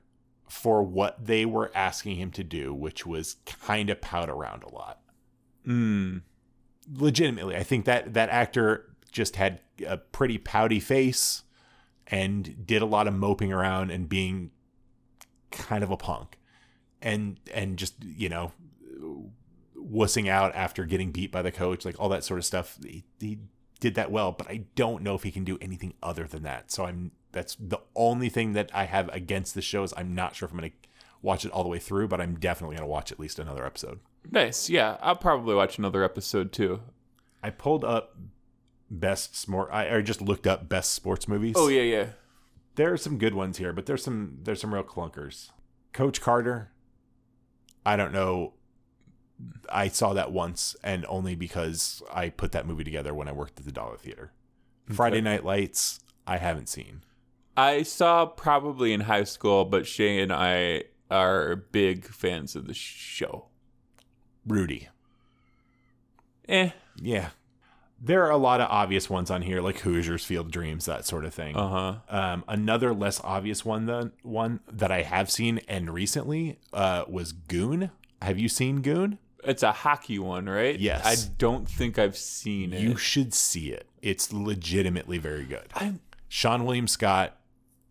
for 0.49 0.83
what 0.83 1.25
they 1.25 1.45
were 1.45 1.71
asking 1.75 2.17
him 2.17 2.31
to 2.31 2.43
do, 2.43 2.73
which 2.73 3.05
was 3.05 3.37
kind 3.45 3.89
of 3.89 4.01
pout 4.01 4.29
around 4.29 4.63
a 4.63 4.73
lot. 4.73 4.99
Mm. 5.65 6.21
Legitimately, 6.91 7.55
I 7.55 7.63
think 7.63 7.85
that 7.85 8.13
that 8.13 8.29
actor 8.29 8.95
just 9.11 9.35
had 9.37 9.61
a 9.85 9.97
pretty 9.97 10.37
pouty 10.37 10.79
face 10.79 11.43
and 12.07 12.65
did 12.65 12.81
a 12.81 12.85
lot 12.85 13.07
of 13.07 13.13
moping 13.13 13.51
around 13.51 13.91
and 13.91 14.07
being 14.07 14.51
kind 15.51 15.83
of 15.83 15.91
a 15.91 15.97
punk. 15.97 16.37
And 17.01 17.39
and 17.53 17.77
just, 17.77 17.95
you 18.03 18.29
know, 18.29 18.51
wussing 19.85 20.27
out 20.27 20.55
after 20.55 20.85
getting 20.85 21.11
beat 21.11 21.31
by 21.31 21.41
the 21.41 21.51
coach, 21.51 21.85
like 21.85 21.99
all 21.99 22.09
that 22.09 22.23
sort 22.23 22.39
of 22.39 22.45
stuff. 22.45 22.77
He, 22.83 23.03
he 23.19 23.39
did 23.79 23.95
that 23.95 24.11
well, 24.11 24.31
but 24.31 24.49
I 24.49 24.65
don't 24.75 25.03
know 25.03 25.15
if 25.15 25.23
he 25.23 25.31
can 25.31 25.43
do 25.43 25.57
anything 25.61 25.93
other 26.01 26.25
than 26.25 26.43
that. 26.43 26.71
So 26.71 26.85
I'm 26.85 27.11
that's 27.31 27.55
the 27.59 27.79
only 27.95 28.29
thing 28.29 28.53
that 28.53 28.71
I 28.73 28.85
have 28.85 29.09
against 29.09 29.55
the 29.55 29.61
show 29.61 29.83
is 29.83 29.93
I'm 29.97 30.15
not 30.15 30.35
sure 30.35 30.47
if 30.47 30.53
I'm 30.53 30.59
going 30.59 30.71
to 30.71 30.89
watch 31.21 31.43
it 31.43 31.51
all 31.51 31.63
the 31.63 31.69
way 31.69 31.79
through, 31.79 32.07
but 32.07 32.21
I'm 32.21 32.35
definitely 32.39 32.77
going 32.77 32.87
to 32.87 32.91
watch 32.91 33.11
at 33.11 33.19
least 33.19 33.39
another 33.39 33.65
episode. 33.65 33.99
Nice. 34.31 34.69
Yeah, 34.69 34.97
I'll 35.01 35.17
probably 35.17 35.53
watch 35.53 35.77
another 35.77 36.03
episode 36.03 36.51
too. 36.51 36.81
I 37.43 37.49
pulled 37.49 37.83
up 37.83 38.15
best 38.89 39.35
sport. 39.35 39.69
I, 39.71 39.97
I 39.97 40.01
just 40.01 40.21
looked 40.21 40.47
up 40.47 40.69
best 40.69 40.93
sports 40.93 41.27
movies. 41.27 41.55
Oh 41.57 41.67
yeah, 41.67 41.81
yeah. 41.81 42.07
there 42.75 42.93
are 42.93 42.97
some 42.97 43.17
good 43.17 43.33
ones 43.33 43.57
here, 43.57 43.73
but 43.73 43.85
there's 43.85 44.03
some 44.03 44.39
there's 44.43 44.61
some 44.61 44.73
real 44.73 44.83
clunkers. 44.83 45.49
Coach 45.93 46.21
Carter. 46.21 46.71
I 47.85 47.95
don't 47.95 48.13
know. 48.13 48.53
I 49.69 49.87
saw 49.89 50.13
that 50.13 50.31
once, 50.31 50.75
and 50.83 51.05
only 51.09 51.35
because 51.35 52.01
I 52.13 52.29
put 52.29 52.51
that 52.53 52.65
movie 52.65 52.83
together 52.83 53.13
when 53.13 53.27
I 53.27 53.31
worked 53.33 53.59
at 53.59 53.65
the 53.65 53.71
Dollar 53.71 53.97
Theater. 53.97 54.31
Friday 54.91 55.21
Night 55.21 55.43
Lights. 55.43 55.99
I 56.27 56.37
haven't 56.37 56.69
seen. 56.69 57.01
I 57.57 57.83
saw 57.83 58.25
probably 58.25 58.93
in 58.93 59.01
high 59.01 59.23
school, 59.23 59.65
but 59.65 59.85
Shay 59.87 60.19
and 60.19 60.31
I 60.33 60.83
are 61.11 61.55
big 61.55 62.05
fans 62.05 62.55
of 62.55 62.67
the 62.67 62.73
show. 62.73 63.47
Rudy. 64.45 64.89
Eh. 66.47 66.71
Yeah. 66.97 67.29
there 67.99 68.23
are 68.23 68.29
a 68.31 68.37
lot 68.37 68.61
of 68.61 68.69
obvious 68.69 69.09
ones 69.09 69.31
on 69.31 69.41
here, 69.41 69.61
like 69.61 69.79
Hoosiers, 69.79 70.23
Field 70.25 70.51
Dreams, 70.51 70.85
that 70.85 71.05
sort 71.05 71.25
of 71.25 71.33
thing. 71.33 71.55
Uh 71.55 71.69
huh. 71.69 71.95
Um, 72.09 72.43
another 72.47 72.93
less 72.93 73.19
obvious 73.23 73.65
one 73.65 73.85
than 73.85 74.11
one 74.21 74.59
that 74.71 74.91
I 74.91 75.01
have 75.01 75.31
seen 75.31 75.59
and 75.67 75.89
recently 75.91 76.59
uh, 76.73 77.05
was 77.07 77.31
Goon. 77.31 77.91
Have 78.21 78.37
you 78.37 78.47
seen 78.49 78.81
Goon? 78.81 79.17
It's 79.47 79.63
a 79.63 79.71
hockey 79.71 80.19
one, 80.19 80.47
right? 80.47 80.77
Yes. 80.79 81.05
I 81.05 81.15
don't 81.37 81.67
think 81.69 81.99
I've 81.99 82.17
seen 82.17 82.73
it. 82.73 82.81
You 82.81 82.97
should 82.97 83.33
see 83.33 83.71
it. 83.71 83.87
It's 84.01 84.31
legitimately 84.33 85.17
very 85.17 85.45
good. 85.45 85.67
I, 85.73 85.95
Seann 86.29 86.65
William 86.65 86.87
Scott, 86.87 87.37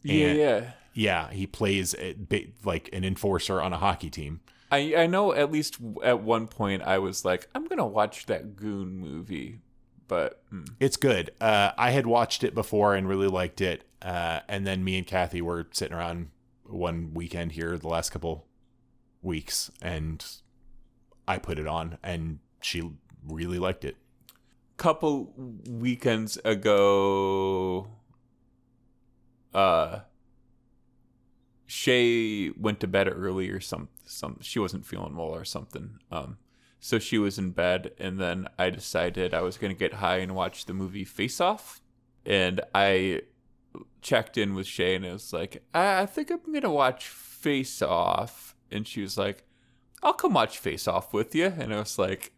yeah, 0.02 0.32
yeah. 0.32 0.70
yeah, 0.92 1.30
he 1.30 1.46
plays 1.46 1.94
a, 1.98 2.16
like 2.64 2.90
an 2.92 3.04
enforcer 3.04 3.60
on 3.60 3.72
a 3.72 3.78
hockey 3.78 4.10
team. 4.10 4.40
I 4.70 4.94
I 4.96 5.06
know 5.06 5.32
at 5.32 5.52
least 5.52 5.78
at 6.02 6.20
one 6.20 6.46
point 6.46 6.82
I 6.82 6.98
was 6.98 7.24
like, 7.24 7.48
I'm 7.54 7.66
gonna 7.66 7.86
watch 7.86 8.26
that 8.26 8.56
Goon 8.56 8.96
movie, 8.96 9.60
but 10.08 10.42
hmm. 10.50 10.64
It's 10.80 10.96
good. 10.96 11.30
Uh, 11.40 11.72
I 11.78 11.90
had 11.90 12.06
watched 12.06 12.44
it 12.44 12.54
before 12.54 12.94
and 12.94 13.08
really 13.08 13.28
liked 13.28 13.60
it. 13.60 13.84
Uh, 14.02 14.40
and 14.48 14.66
then 14.66 14.84
me 14.84 14.98
and 14.98 15.06
Kathy 15.06 15.40
were 15.40 15.66
sitting 15.70 15.96
around 15.96 16.28
one 16.64 17.12
weekend 17.14 17.52
here 17.52 17.78
the 17.78 17.88
last 17.88 18.10
couple 18.10 18.46
weeks, 19.22 19.70
and 19.80 20.24
I 21.26 21.38
put 21.38 21.58
it 21.58 21.66
on, 21.66 21.98
and 22.02 22.38
she 22.60 22.82
really 23.26 23.58
liked 23.58 23.84
it. 23.84 23.96
couple 24.76 25.32
weekends 25.68 26.37
ago 26.44 27.87
uh 29.54 30.00
Shay 31.66 32.50
went 32.50 32.80
to 32.80 32.87
bed 32.88 33.08
early 33.08 33.48
or 33.50 33.60
some 33.60 33.88
some 34.04 34.38
she 34.42 34.58
wasn't 34.58 34.84
feeling 34.84 35.16
well 35.16 35.28
or 35.28 35.44
something. 35.44 35.98
Um 36.10 36.38
so 36.80 36.98
she 36.98 37.18
was 37.18 37.38
in 37.38 37.52
bed 37.52 37.92
and 37.98 38.20
then 38.20 38.48
I 38.58 38.68
decided 38.70 39.32
I 39.32 39.40
was 39.40 39.56
going 39.56 39.72
to 39.72 39.78
get 39.78 39.94
high 39.94 40.18
and 40.18 40.34
watch 40.34 40.66
the 40.66 40.74
movie 40.74 41.04
Face 41.04 41.40
Off 41.40 41.80
and 42.26 42.60
I 42.74 43.22
checked 44.02 44.37
in 44.37 44.54
with 44.54 44.66
Shay 44.66 44.94
and 44.94 45.04
it 45.06 45.12
was 45.12 45.32
like, 45.32 45.62
I, 45.72 46.02
I 46.02 46.06
think 46.06 46.30
I'm 46.30 46.44
going 46.44 46.60
to 46.60 46.68
watch 46.70 47.06
Face 47.08 47.80
Off 47.80 48.54
and 48.70 48.87
she 48.87 49.00
was 49.00 49.16
like, 49.16 49.44
I'll 50.04 50.12
come 50.12 50.34
watch 50.34 50.58
Face 50.58 50.86
Off 50.86 51.12
with 51.12 51.34
you 51.34 51.46
and 51.46 51.72
I 51.74 51.78
was 51.78 51.98
like, 51.98 52.32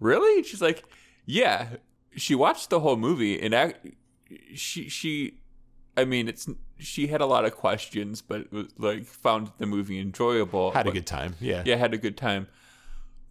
really? 0.00 0.42
She's 0.44 0.62
like, 0.62 0.84
yeah. 1.24 1.68
She 2.14 2.34
watched 2.34 2.70
the 2.70 2.80
whole 2.80 2.96
movie 2.96 3.40
and 3.40 3.54
I, 3.54 3.74
she 4.54 4.88
she, 4.88 5.40
I 5.96 6.04
mean, 6.04 6.28
it's 6.28 6.48
she 6.78 7.08
had 7.08 7.20
a 7.20 7.26
lot 7.26 7.44
of 7.44 7.54
questions, 7.54 8.22
but 8.22 8.50
was, 8.52 8.68
like 8.78 9.04
found 9.04 9.50
the 9.58 9.66
movie 9.66 9.98
enjoyable. 9.98 10.70
Had 10.70 10.86
a 10.86 10.90
but- 10.90 10.94
good 10.94 11.06
time. 11.06 11.34
Yeah. 11.40 11.62
yeah, 11.66 11.76
had 11.76 11.92
a 11.94 11.98
good 11.98 12.16
time. 12.16 12.48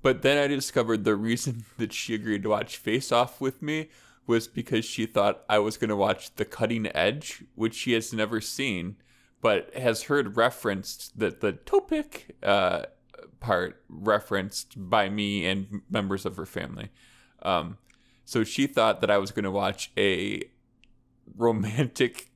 But 0.01 0.21
then 0.21 0.37
I 0.37 0.45
discovered 0.47 1.03
the 1.03 1.15
reason 1.15 1.65
that 1.77 1.93
she 1.93 2.13
agreed 2.13 2.43
to 2.43 2.49
watch 2.49 2.77
Face 2.77 3.11
Off 3.11 3.41
with 3.41 3.61
me 3.61 3.89
was 4.27 4.47
because 4.47 4.85
she 4.85 5.05
thought 5.05 5.43
I 5.47 5.59
was 5.59 5.77
going 5.77 5.89
to 5.89 5.95
watch 5.95 6.35
The 6.35 6.45
Cutting 6.45 6.87
Edge, 6.95 7.43
which 7.55 7.75
she 7.75 7.93
has 7.93 8.11
never 8.11 8.41
seen, 8.41 8.97
but 9.41 9.71
has 9.75 10.03
heard 10.03 10.35
referenced 10.35 11.19
that 11.19 11.41
the 11.41 11.53
topic 11.53 12.35
uh, 12.41 12.83
part 13.39 13.81
referenced 13.89 14.73
by 14.77 15.09
me 15.09 15.45
and 15.45 15.81
members 15.89 16.25
of 16.25 16.35
her 16.37 16.45
family. 16.45 16.89
Um, 17.41 17.77
so 18.25 18.43
she 18.43 18.67
thought 18.67 19.01
that 19.01 19.11
I 19.11 19.17
was 19.17 19.31
going 19.31 19.43
to 19.43 19.51
watch 19.51 19.91
a 19.97 20.43
romantic 21.37 22.31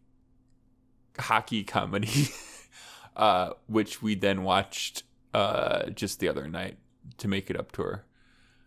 hockey 1.17 1.63
comedy, 1.63 2.29
uh, 3.15 3.51
which 3.67 4.01
we 4.01 4.15
then 4.15 4.43
watched 4.43 5.03
uh, 5.33 5.89
just 5.89 6.19
the 6.19 6.27
other 6.27 6.47
night 6.47 6.77
to 7.17 7.27
make 7.27 7.49
it 7.49 7.59
up 7.59 7.71
to 7.73 7.83
her. 7.83 8.05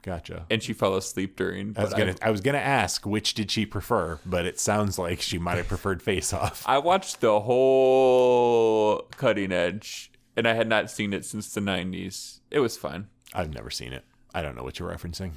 Gotcha. 0.03 0.47
And 0.51 0.61
she 0.63 0.73
fell 0.73 0.97
asleep 0.97 1.37
during. 1.37 1.75
I 1.79 1.85
was 1.85 1.95
gonna 1.95 2.17
I 2.21 2.31
was 2.31 2.41
gonna 2.41 2.59
ask 2.59 3.07
which 3.07 3.35
did 3.35 3.53
she 3.53 3.65
prefer, 3.65 4.19
but 4.27 4.47
it 4.47 4.59
sounds 4.59 4.99
like 4.99 5.21
she 5.21 5.39
might 5.39 5.59
have 5.59 5.69
preferred 5.69 6.03
Face 6.03 6.33
Off. 6.33 6.65
I 6.69 6.79
watched 6.79 7.21
the 7.21 7.41
whole 7.41 9.07
Cutting 9.17 9.53
Edge, 9.53 10.11
and 10.37 10.47
I 10.49 10.55
had 10.55 10.69
not 10.69 10.91
seen 10.91 11.13
it 11.13 11.25
since 11.25 11.53
the 11.53 11.61
'90s. 11.61 12.41
It 12.51 12.61
was 12.61 12.77
fun. 12.77 13.09
I've 13.35 13.53
never 13.55 13.71
seen 13.71 13.93
it. 13.93 14.05
I 14.35 14.43
don't 14.43 14.55
know 14.57 14.63
what 14.63 14.79
you're 14.79 14.91
referencing. 14.91 15.33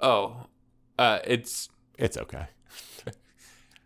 Oh, 0.00 0.46
uh, 0.98 1.18
it's 1.24 1.68
It's 1.98 2.16
okay. 2.16 2.46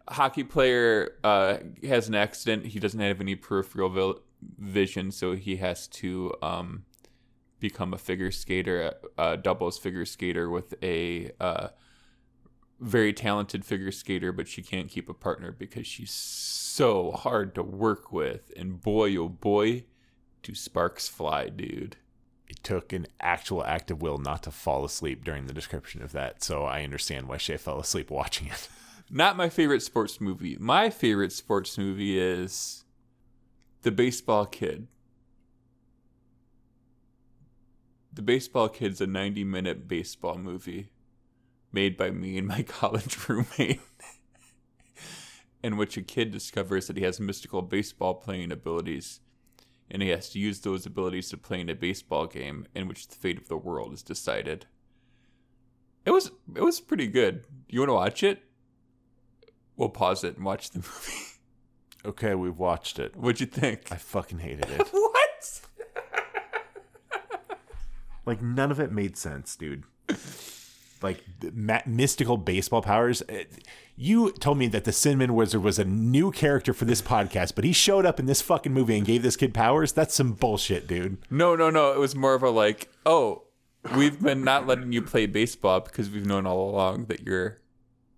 a 0.06 0.14
hockey 0.14 0.44
player 0.44 1.16
uh, 1.24 1.58
has 1.82 2.08
an 2.08 2.14
accident. 2.14 2.66
He 2.66 2.78
doesn't 2.78 3.00
have 3.00 3.20
any 3.20 3.34
peripheral 3.34 4.20
vision, 4.58 5.10
so 5.10 5.32
he 5.34 5.56
has 5.56 5.88
to 5.88 6.32
um, 6.42 6.84
become 7.58 7.92
a 7.94 7.98
figure 7.98 8.30
skater, 8.30 8.94
uh, 9.18 9.36
doubles 9.36 9.78
figure 9.78 10.04
skater 10.04 10.48
with 10.50 10.74
a 10.82 11.32
uh, 11.40 11.68
very 12.80 13.12
talented 13.12 13.64
figure 13.64 13.90
skater, 13.92 14.30
but 14.32 14.46
she 14.46 14.62
can't 14.62 14.88
keep 14.88 15.08
a 15.08 15.14
partner 15.14 15.50
because 15.50 15.86
she's 15.86 16.12
so 16.12 17.10
hard 17.12 17.54
to 17.54 17.62
work 17.62 18.12
with. 18.12 18.52
And 18.56 18.80
boy, 18.80 19.16
oh 19.16 19.28
boy, 19.28 19.84
do 20.44 20.54
sparks 20.54 21.08
fly, 21.08 21.48
dude. 21.48 21.96
It 22.48 22.62
took 22.62 22.92
an 22.92 23.06
actual 23.20 23.64
act 23.64 23.90
of 23.90 24.02
will 24.02 24.18
not 24.18 24.42
to 24.44 24.50
fall 24.50 24.84
asleep 24.84 25.24
during 25.24 25.46
the 25.46 25.54
description 25.54 26.02
of 26.02 26.12
that, 26.12 26.42
so 26.42 26.64
I 26.64 26.82
understand 26.82 27.26
why 27.26 27.38
Shay 27.38 27.56
fell 27.56 27.80
asleep 27.80 28.10
watching 28.10 28.48
it. 28.48 28.68
Not 29.10 29.36
my 29.36 29.48
favorite 29.48 29.82
sports 29.82 30.20
movie. 30.20 30.56
My 30.58 30.90
favorite 30.90 31.32
sports 31.32 31.76
movie 31.76 32.18
is 32.18 32.84
The 33.82 33.90
Baseball 33.90 34.46
Kid. 34.46 34.88
The 38.12 38.22
Baseball 38.22 38.68
Kid's 38.68 39.00
a 39.00 39.06
90 39.06 39.44
minute 39.44 39.88
baseball 39.88 40.38
movie 40.38 40.90
made 41.72 41.96
by 41.96 42.10
me 42.10 42.38
and 42.38 42.46
my 42.46 42.62
college 42.68 43.28
roommate, 43.28 43.80
in 45.62 45.76
which 45.76 45.96
a 45.96 46.02
kid 46.02 46.30
discovers 46.30 46.86
that 46.86 46.96
he 46.96 47.04
has 47.04 47.18
mystical 47.18 47.62
baseball 47.62 48.14
playing 48.14 48.52
abilities, 48.52 49.20
and 49.90 50.02
he 50.02 50.08
has 50.08 50.30
to 50.30 50.38
use 50.38 50.60
those 50.60 50.86
abilities 50.86 51.28
to 51.30 51.36
play 51.36 51.60
in 51.60 51.68
a 51.68 51.74
baseball 51.74 52.26
game 52.26 52.66
in 52.74 52.88
which 52.88 53.08
the 53.08 53.14
fate 53.14 53.38
of 53.38 53.48
the 53.48 53.56
world 53.56 53.92
is 53.92 54.02
decided. 54.02 54.66
It 56.04 56.10
was 56.10 56.30
it 56.54 56.62
was 56.62 56.80
pretty 56.80 57.06
good. 57.06 57.44
You 57.68 57.80
want 57.80 57.90
to 57.90 57.94
watch 57.94 58.22
it? 58.22 58.42
We'll 59.76 59.88
pause 59.88 60.22
it 60.24 60.36
and 60.36 60.44
watch 60.44 60.70
the 60.70 60.78
movie. 60.78 61.20
Okay, 62.04 62.34
we've 62.34 62.58
watched 62.58 62.98
it. 62.98 63.16
What'd 63.16 63.40
you 63.40 63.46
think? 63.46 63.90
I 63.90 63.96
fucking 63.96 64.38
hated 64.40 64.66
it. 64.70 64.88
what? 64.90 65.60
Like 68.26 68.40
none 68.42 68.70
of 68.70 68.80
it 68.80 68.90
made 68.92 69.16
sense, 69.16 69.54
dude. 69.56 69.84
Like 71.04 71.22
ma- 71.52 71.82
mystical 71.86 72.36
baseball 72.36 72.82
powers. 72.82 73.22
Uh, 73.22 73.44
You 73.96 74.32
told 74.32 74.58
me 74.58 74.66
that 74.68 74.82
the 74.84 74.90
Cinnamon 74.92 75.34
Wizard 75.34 75.62
was 75.62 75.78
a 75.78 75.84
new 75.84 76.32
character 76.32 76.72
for 76.74 76.84
this 76.84 77.00
podcast, 77.00 77.54
but 77.54 77.62
he 77.64 77.72
showed 77.72 78.04
up 78.04 78.18
in 78.18 78.26
this 78.26 78.42
fucking 78.42 78.72
movie 78.72 78.96
and 78.96 79.06
gave 79.06 79.22
this 79.22 79.36
kid 79.36 79.54
powers. 79.54 79.92
That's 79.92 80.14
some 80.14 80.32
bullshit, 80.32 80.88
dude. 80.88 81.18
No, 81.30 81.54
no, 81.54 81.70
no. 81.70 81.92
It 81.92 82.00
was 82.00 82.16
more 82.16 82.34
of 82.34 82.42
a 82.42 82.50
like, 82.50 82.88
oh, 83.06 83.44
we've 83.94 84.20
been 84.20 84.42
not 84.42 84.66
letting 84.66 84.90
you 84.92 85.02
play 85.02 85.26
baseball 85.26 85.78
because 85.80 86.10
we've 86.10 86.26
known 86.26 86.44
all 86.46 86.68
along 86.70 87.04
that 87.04 87.20
you're 87.24 87.60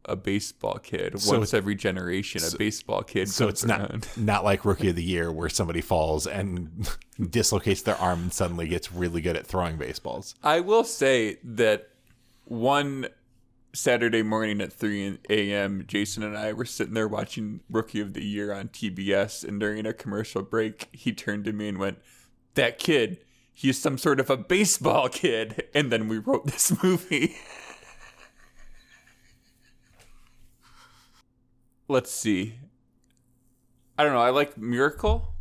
a 0.09 0.15
baseball 0.17 0.79
kid. 0.79 1.21
So- 1.21 1.37
Once 1.39 1.53
every 1.53 1.75
generation, 1.75 2.41
a 2.43 2.57
baseball 2.57 3.03
kid. 3.03 3.29
So 3.29 3.49
it's 3.49 3.65
not 3.65 4.07
not 4.17 4.45
like 4.45 4.65
Rookie 4.65 4.89
of 4.91 4.97
the 4.97 5.03
Year 5.03 5.31
where 5.33 5.49
somebody 5.51 5.81
falls 5.83 6.27
and 6.27 6.89
dislocates 7.31 7.83
their 7.83 7.97
arm 7.97 8.21
and 8.23 8.33
suddenly 8.33 8.69
gets 8.69 8.93
really 8.93 9.21
good 9.21 9.37
at 9.37 9.47
throwing 9.47 9.77
baseballs. 9.77 10.37
I 10.43 10.61
will 10.61 10.85
say 10.85 11.39
that 11.43 11.91
one 12.47 13.09
Saturday 13.75 14.23
morning 14.23 14.61
at 14.61 14.73
3 14.73 15.19
a.m., 15.29 15.85
Jason 15.87 16.23
and 16.23 16.37
I 16.37 16.53
were 16.53 16.65
sitting 16.65 16.95
there 16.95 17.09
watching 17.09 17.61
Rookie 17.69 18.01
of 18.01 18.15
the 18.15 18.25
Year 18.25 18.53
on 18.53 18.69
TBS, 18.69 19.45
and 19.47 19.61
during 19.61 19.85
a 19.85 19.93
commercial 19.93 20.43
break, 20.43 20.89
he 20.93 21.13
turned 21.13 21.45
to 21.45 21.53
me 21.53 21.69
and 21.69 21.79
went, 21.79 21.99
That 22.55 22.79
kid, 22.79 23.19
he's 23.53 23.79
some 23.79 23.99
sort 23.99 24.19
of 24.21 24.31
a 24.31 24.37
baseball 24.37 25.09
kid. 25.09 25.65
And 25.75 25.93
then 25.93 26.09
we 26.09 26.17
wrote 26.19 26.47
this 26.47 26.83
movie. 26.83 27.37
Let's 31.89 32.11
see. 32.11 32.55
I 33.99 34.05
don't 34.05 34.15
know. 34.15 34.21
I 34.21 34.31
like 34.31 34.57
Miracle. 34.57 35.35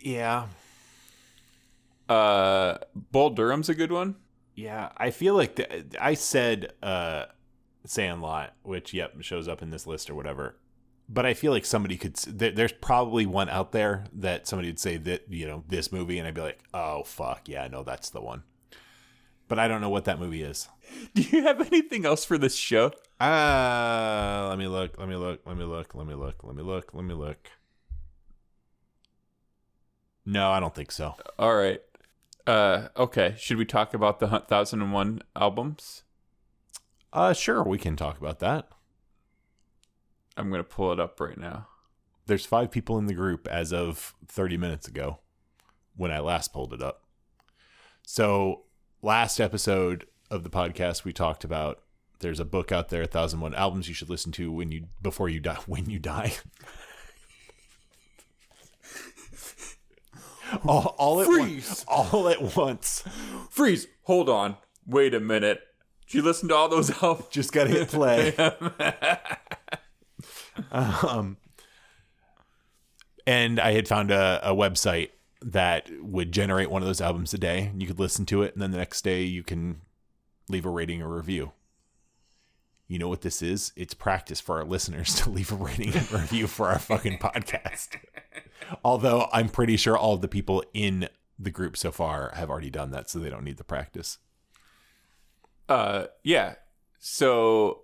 Yeah. 0.00 0.46
Uh, 2.08 2.78
Bull 2.94 3.30
Durham's 3.30 3.68
a 3.68 3.74
good 3.74 3.90
one. 3.92 4.16
Yeah, 4.54 4.90
I 4.96 5.10
feel 5.10 5.34
like 5.34 5.56
the, 5.56 5.84
I 6.00 6.14
said 6.14 6.72
uh 6.82 7.26
Sandlot, 7.84 8.54
which 8.62 8.94
yep 8.94 9.20
shows 9.22 9.48
up 9.48 9.62
in 9.62 9.70
this 9.70 9.86
list 9.86 10.10
or 10.10 10.14
whatever. 10.14 10.56
But 11.08 11.26
I 11.26 11.34
feel 11.34 11.52
like 11.52 11.64
somebody 11.64 11.96
could. 11.96 12.16
there's 12.16 12.72
probably 12.72 13.26
one 13.26 13.48
out 13.48 13.72
there 13.72 14.04
that 14.12 14.46
somebody 14.46 14.68
would 14.68 14.78
say 14.78 14.96
that 14.98 15.24
you 15.28 15.46
know 15.46 15.64
this 15.68 15.92
movie, 15.92 16.18
and 16.18 16.28
I'd 16.28 16.34
be 16.34 16.40
like, 16.40 16.60
oh 16.72 17.02
fuck 17.04 17.48
yeah, 17.48 17.66
no, 17.68 17.82
that's 17.82 18.10
the 18.10 18.20
one. 18.20 18.44
But 19.48 19.58
I 19.58 19.68
don't 19.68 19.80
know 19.80 19.90
what 19.90 20.04
that 20.04 20.18
movie 20.20 20.42
is. 20.42 20.68
Do 21.14 21.22
you 21.22 21.42
have 21.42 21.60
anything 21.60 22.06
else 22.06 22.24
for 22.24 22.38
this 22.38 22.54
show? 22.54 22.92
Uh 23.20 24.46
let 24.48 24.58
me 24.58 24.66
look. 24.66 24.98
Let 24.98 25.08
me 25.08 25.16
look. 25.16 25.40
Let 25.46 25.56
me 25.56 25.64
look. 25.64 25.94
Let 25.94 26.06
me 26.06 26.14
look. 26.14 26.44
Let 26.44 26.54
me 26.54 26.62
look. 26.62 26.94
Let 26.94 27.04
me 27.04 27.14
look. 27.14 27.50
No, 30.24 30.50
I 30.50 30.60
don't 30.60 30.74
think 30.74 30.92
so. 30.92 31.16
All 31.38 31.54
right. 31.54 31.82
Uh, 32.46 32.88
okay. 32.96 33.34
Should 33.38 33.56
we 33.56 33.64
talk 33.64 33.94
about 33.94 34.18
the 34.18 34.26
1001 34.26 35.22
albums? 35.36 36.02
Uh, 37.12 37.32
sure, 37.32 37.62
we 37.62 37.78
can 37.78 37.96
talk 37.96 38.18
about 38.18 38.38
that. 38.40 38.68
I'm 40.36 40.50
gonna 40.50 40.64
pull 40.64 40.92
it 40.92 41.00
up 41.00 41.20
right 41.20 41.36
now. 41.36 41.68
There's 42.26 42.46
five 42.46 42.70
people 42.70 42.98
in 42.98 43.06
the 43.06 43.14
group 43.14 43.46
as 43.48 43.72
of 43.72 44.14
30 44.28 44.56
minutes 44.56 44.88
ago 44.88 45.18
when 45.94 46.10
I 46.10 46.20
last 46.20 46.52
pulled 46.52 46.72
it 46.72 46.82
up. 46.82 47.04
So, 48.02 48.62
last 49.02 49.40
episode 49.40 50.06
of 50.30 50.42
the 50.42 50.50
podcast, 50.50 51.04
we 51.04 51.12
talked 51.12 51.44
about 51.44 51.82
there's 52.20 52.40
a 52.40 52.44
book 52.44 52.72
out 52.72 52.88
there, 52.88 53.02
1001 53.02 53.54
albums 53.54 53.88
you 53.88 53.94
should 53.94 54.08
listen 54.08 54.32
to 54.32 54.50
when 54.50 54.72
you 54.72 54.86
before 55.02 55.28
you 55.28 55.40
die 55.40 55.58
when 55.66 55.90
you 55.90 55.98
die. 55.98 56.32
All, 60.66 60.94
all 60.98 61.20
at 61.20 61.26
Freeze! 61.26 61.68
once. 61.68 61.84
All 61.88 62.28
at 62.28 62.56
once. 62.56 63.04
Freeze! 63.50 63.86
Hold 64.02 64.28
on. 64.28 64.56
Wait 64.86 65.14
a 65.14 65.20
minute. 65.20 65.60
Did 66.06 66.14
you 66.14 66.22
listen 66.22 66.48
to 66.48 66.54
all 66.54 66.68
those 66.68 66.90
albums? 67.02 67.28
Just 67.30 67.52
gotta 67.52 67.70
hit 67.70 67.88
play. 67.88 68.34
um, 70.72 71.36
and 73.26 73.60
I 73.60 73.72
had 73.72 73.88
found 73.88 74.10
a, 74.10 74.40
a 74.42 74.54
website 74.54 75.10
that 75.44 75.90
would 76.00 76.32
generate 76.32 76.70
one 76.70 76.82
of 76.82 76.88
those 76.88 77.00
albums 77.00 77.34
a 77.34 77.38
day. 77.38 77.70
And 77.72 77.80
you 77.80 77.88
could 77.88 78.00
listen 78.00 78.26
to 78.26 78.42
it, 78.42 78.54
and 78.54 78.62
then 78.62 78.70
the 78.70 78.78
next 78.78 79.02
day 79.02 79.22
you 79.22 79.42
can 79.42 79.80
leave 80.48 80.66
a 80.66 80.70
rating 80.70 81.02
or 81.02 81.08
review. 81.08 81.52
You 82.88 82.98
know 82.98 83.08
what 83.08 83.22
this 83.22 83.40
is? 83.40 83.72
It's 83.76 83.94
practice 83.94 84.40
for 84.40 84.58
our 84.58 84.64
listeners 84.64 85.14
to 85.22 85.30
leave 85.30 85.52
a 85.52 85.56
rating 85.56 85.94
and 85.94 86.12
review 86.12 86.46
for 86.46 86.68
our 86.68 86.78
fucking 86.78 87.18
podcast. 87.18 87.96
Although 88.84 89.28
I'm 89.32 89.48
pretty 89.48 89.76
sure 89.76 89.96
all 89.96 90.14
of 90.14 90.20
the 90.20 90.28
people 90.28 90.64
in 90.74 91.08
the 91.38 91.50
group 91.50 91.76
so 91.76 91.90
far 91.90 92.32
have 92.34 92.50
already 92.50 92.70
done 92.70 92.90
that, 92.92 93.08
so 93.10 93.18
they 93.18 93.30
don't 93.30 93.44
need 93.44 93.56
the 93.56 93.64
practice. 93.64 94.18
Uh, 95.68 96.06
yeah. 96.22 96.54
So 96.98 97.82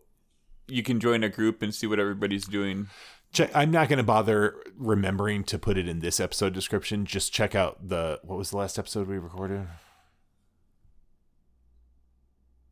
you 0.69 0.83
can 0.83 1.01
join 1.01 1.25
a 1.25 1.29
group 1.29 1.63
and 1.63 1.75
see 1.75 1.87
what 1.87 1.99
everybody's 1.99 2.47
doing. 2.47 2.89
Check, 3.33 3.51
I'm 3.55 3.71
not 3.71 3.89
going 3.89 3.99
to 3.99 4.03
bother 4.05 4.57
remembering 4.77 5.45
to 5.45 5.59
put 5.59 5.77
it 5.77 5.87
in 5.89 6.01
this 6.01 6.19
episode 6.21 6.53
description. 6.55 7.05
Just 7.05 7.33
check 7.33 7.55
out 7.55 7.89
the 7.89 8.21
what 8.23 8.39
was 8.39 8.51
the 8.51 8.57
last 8.57 8.79
episode 8.79 9.07
we 9.09 9.19
recorded? 9.19 9.67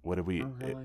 What 0.03 0.17
did 0.17 0.27
we? 0.27 0.43
Oh, 0.43 0.55
it- 0.61 0.77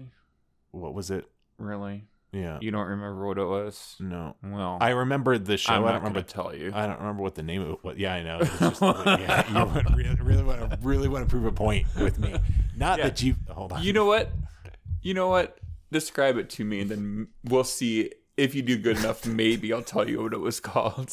what 0.72 0.94
was 0.94 1.12
it? 1.12 1.26
really? 1.58 2.06
Yeah. 2.34 2.60
You 2.62 2.72
don't 2.72 2.88
remember 2.88 3.28
what 3.28 3.38
it 3.38 3.46
was? 3.46 3.96
No. 4.00 4.36
Well, 4.42 4.78
I 4.80 4.90
remember 4.92 5.38
the 5.38 5.58
show. 5.58 5.74
I'm 5.74 5.84
I 5.84 5.92
don't 5.92 5.96
remember. 6.04 6.22
gonna 6.22 6.32
tell 6.50 6.56
you. 6.56 6.72
I 6.74 6.88
don't 6.88 7.00
remember 7.00 7.24
what 7.24 7.36
the 7.36 7.44
name 7.44 7.62
of 7.62 7.70
it 7.72 7.84
was. 7.84 7.98
Yeah, 7.98 8.14
I 8.14 8.24
know. 8.24 8.40
Just, 8.40 8.82
yeah, 8.82 9.48
you 9.50 9.54
want, 9.66 9.96
really, 9.96 10.16
really 10.22 10.44
want 10.44 10.72
to 10.72 10.78
really 10.82 11.08
want 11.10 11.26
to 11.26 11.30
prove 11.30 11.46
a 11.46 11.52
point 11.52 11.88
with 12.00 12.20
me. 12.20 12.36
Not 12.78 13.00
Yeah. 13.00 13.06
that 13.06 13.22
you. 13.22 13.36
Hold 13.50 13.74
on. 13.74 13.84
You 13.84 13.92
know 13.92 14.06
what? 14.06 14.32
You 15.02 15.14
know 15.14 15.28
what? 15.28 15.58
Describe 15.92 16.38
it 16.38 16.50
to 16.52 16.64
me, 16.64 16.80
and 16.80 16.90
then 16.90 17.28
we'll 17.44 17.66
see 17.66 18.12
if 18.38 18.56
you 18.56 18.62
do 18.62 18.78
good 18.78 18.98
enough. 19.00 19.26
Maybe 19.26 19.74
I'll 19.74 19.82
tell 19.84 20.10
you 20.10 20.24
what 20.24 20.34
it 20.34 20.40
was 20.40 20.62
called. 20.62 21.12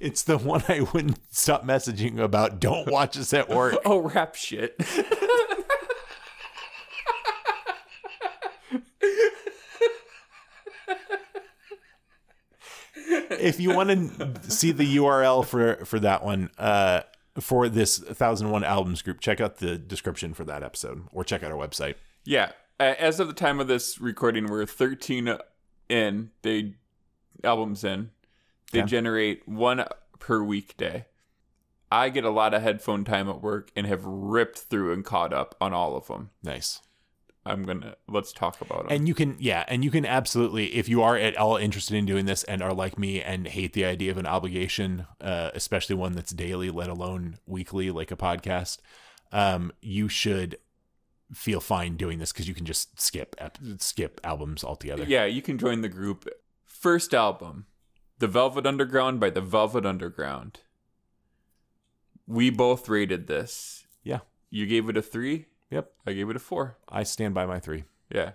it's 0.00 0.22
the 0.22 0.38
one 0.38 0.62
I 0.68 0.80
wouldn't 0.80 1.18
stop 1.34 1.66
messaging 1.66 2.18
about. 2.18 2.60
Don't 2.60 2.90
watch 2.90 3.18
us 3.18 3.34
at 3.34 3.50
work. 3.50 3.76
Oh, 3.84 3.98
rap 3.98 4.36
shit. 4.36 4.80
If 13.10 13.60
you 13.60 13.74
want 13.74 13.90
to 14.18 14.50
see 14.50 14.72
the 14.72 14.96
URL 14.96 15.44
for 15.44 15.84
for 15.84 15.98
that 16.00 16.24
one, 16.24 16.50
uh, 16.58 17.02
for 17.38 17.68
this 17.68 18.00
1001 18.00 18.64
albums 18.64 19.02
group, 19.02 19.20
check 19.20 19.40
out 19.40 19.56
the 19.58 19.78
description 19.78 20.34
for 20.34 20.44
that 20.44 20.62
episode, 20.62 21.04
or 21.12 21.24
check 21.24 21.42
out 21.42 21.52
our 21.52 21.58
website. 21.58 21.94
Yeah. 22.24 22.52
As 22.78 23.20
of 23.20 23.28
the 23.28 23.34
time 23.34 23.60
of 23.60 23.68
this 23.68 24.00
recording, 24.00 24.46
we're 24.46 24.64
13 24.64 25.36
in. 25.88 26.30
They 26.42 26.74
albums 27.44 27.84
in. 27.84 28.10
They 28.72 28.80
Okay. 28.80 28.88
generate 28.88 29.46
one 29.46 29.84
per 30.18 30.42
weekday. 30.42 31.06
I 31.92 32.08
get 32.08 32.24
a 32.24 32.30
lot 32.30 32.54
of 32.54 32.62
headphone 32.62 33.04
time 33.04 33.28
at 33.28 33.42
work 33.42 33.70
and 33.74 33.86
have 33.86 34.04
ripped 34.04 34.58
through 34.58 34.92
and 34.92 35.04
caught 35.04 35.32
up 35.32 35.56
on 35.60 35.74
all 35.74 35.96
of 35.96 36.06
them. 36.06 36.30
Nice. 36.42 36.80
I'm 37.46 37.64
gonna 37.64 37.96
let's 38.06 38.32
talk 38.32 38.60
about 38.60 38.84
them. 38.84 38.92
And 38.96 39.08
you 39.08 39.14
can, 39.14 39.36
yeah, 39.38 39.64
and 39.66 39.82
you 39.82 39.90
can 39.90 40.04
absolutely, 40.04 40.74
if 40.74 40.88
you 40.88 41.02
are 41.02 41.16
at 41.16 41.36
all 41.36 41.56
interested 41.56 41.96
in 41.96 42.04
doing 42.04 42.26
this 42.26 42.44
and 42.44 42.60
are 42.62 42.74
like 42.74 42.98
me 42.98 43.22
and 43.22 43.46
hate 43.46 43.72
the 43.72 43.84
idea 43.84 44.10
of 44.10 44.18
an 44.18 44.26
obligation, 44.26 45.06
uh, 45.20 45.50
especially 45.54 45.96
one 45.96 46.12
that's 46.12 46.32
daily, 46.32 46.70
let 46.70 46.90
alone 46.90 47.38
weekly, 47.46 47.90
like 47.90 48.10
a 48.10 48.16
podcast, 48.16 48.78
um, 49.32 49.72
you 49.80 50.08
should 50.08 50.58
feel 51.32 51.60
fine 51.60 51.96
doing 51.96 52.18
this 52.18 52.32
because 52.32 52.46
you 52.48 52.54
can 52.54 52.66
just 52.66 53.00
skip 53.00 53.34
ep- 53.38 53.58
skip 53.78 54.20
albums 54.24 54.62
altogether. 54.64 55.04
yeah, 55.04 55.24
you 55.24 55.40
can 55.40 55.56
join 55.56 55.80
the 55.80 55.88
group. 55.88 56.28
First 56.66 57.14
album, 57.14 57.66
The 58.18 58.28
Velvet 58.28 58.66
Underground 58.66 59.18
by 59.20 59.30
The 59.30 59.40
Velvet 59.40 59.86
Underground. 59.86 60.60
We 62.26 62.50
both 62.50 62.88
rated 62.88 63.26
this. 63.26 63.86
Yeah. 64.02 64.20
You 64.50 64.66
gave 64.66 64.88
it 64.88 64.96
a 64.96 65.02
three. 65.02 65.46
Yep. 65.70 65.92
I 66.06 66.12
gave 66.12 66.28
it 66.30 66.36
a 66.36 66.40
four. 66.40 66.78
I 66.88 67.02
stand 67.02 67.34
by 67.34 67.46
my 67.46 67.60
three. 67.60 67.84
Yeah. 68.10 68.32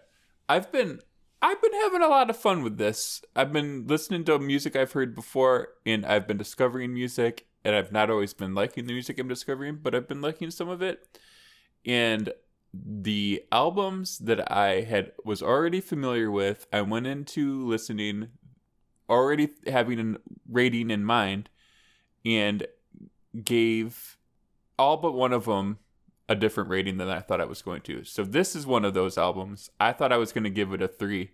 I've 0.47 0.71
been 0.71 0.99
I've 1.41 1.61
been 1.61 1.73
having 1.73 2.01
a 2.01 2.07
lot 2.07 2.29
of 2.29 2.37
fun 2.37 2.63
with 2.63 2.77
this. 2.77 3.21
I've 3.35 3.53
been 3.53 3.85
listening 3.87 4.23
to 4.25 4.39
music 4.39 4.75
I've 4.75 4.93
heard 4.93 5.13
before 5.13 5.69
and 5.85 6.05
I've 6.05 6.27
been 6.27 6.37
discovering 6.37 6.93
music 6.93 7.47
and 7.63 7.75
I've 7.75 7.91
not 7.91 8.09
always 8.09 8.33
been 8.33 8.55
liking 8.55 8.85
the 8.85 8.93
music 8.93 9.19
I'm 9.19 9.27
discovering, 9.27 9.79
but 9.81 9.93
I've 9.93 10.07
been 10.07 10.21
liking 10.21 10.51
some 10.51 10.69
of 10.69 10.81
it. 10.81 11.19
And 11.85 12.31
the 12.73 13.43
albums 13.51 14.17
that 14.19 14.51
I 14.51 14.81
had 14.81 15.11
was 15.23 15.41
already 15.41 15.81
familiar 15.81 16.31
with, 16.31 16.67
I 16.73 16.81
went 16.81 17.07
into 17.07 17.65
listening 17.65 18.29
already 19.09 19.49
having 19.67 19.99
a 19.99 20.17
rating 20.49 20.89
in 20.89 21.05
mind 21.05 21.49
and 22.23 22.65
gave 23.43 24.17
all 24.79 24.97
but 24.97 25.13
one 25.13 25.33
of 25.33 25.45
them 25.45 25.77
a 26.27 26.35
different 26.35 26.69
rating 26.69 26.97
than 26.97 27.09
I 27.09 27.19
thought 27.19 27.41
I 27.41 27.45
was 27.45 27.61
going 27.61 27.81
to. 27.81 28.03
So 28.03 28.23
this 28.23 28.55
is 28.55 28.65
one 28.65 28.85
of 28.85 28.93
those 28.93 29.17
albums. 29.17 29.69
I 29.79 29.93
thought 29.93 30.11
I 30.11 30.17
was 30.17 30.31
going 30.31 30.43
to 30.43 30.49
give 30.49 30.73
it 30.73 30.81
a 30.81 30.87
three. 30.87 31.31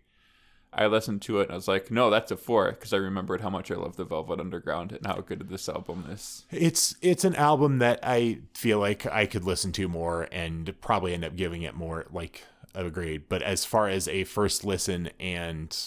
I 0.74 0.88
listened 0.88 1.22
to 1.24 1.40
it 1.40 1.44
and 1.44 1.52
I 1.52 1.56
was 1.56 1.68
like, 1.68 1.92
no, 1.92 2.10
that's 2.10 2.32
a 2.32 2.38
four 2.38 2.72
because 2.72 2.94
I 2.94 2.98
remembered 2.98 3.42
how 3.42 3.50
much 3.50 3.72
I 3.72 3.76
love 3.76 3.98
the 3.98 4.06
Velvet 4.06 4.40
Underground 4.40 4.94
and 4.94 5.06
how 5.06 5.20
good 5.20 5.50
this 5.50 5.68
album 5.68 6.06
is. 6.10 6.46
It's 6.50 6.96
it's 7.02 7.26
an 7.26 7.36
album 7.36 7.80
that 7.80 8.00
I 8.04 8.40
feel 8.54 8.80
like 8.80 9.06
I 9.06 9.26
could 9.26 9.44
listen 9.44 9.74
to 9.74 9.90
more 9.90 10.30
and 10.32 10.74
probably 10.80 11.14
end 11.14 11.26
up 11.26 11.36
giving 11.36 11.64
it 11.64 11.76
more 11.76 12.06
like 12.12 12.46
of 12.74 12.86
a 12.86 12.90
grade. 12.90 13.24
But 13.28 13.42
as 13.42 13.66
far 13.66 13.90
as 13.90 14.08
a 14.08 14.24
first 14.24 14.64
listen 14.64 15.10
and 15.20 15.78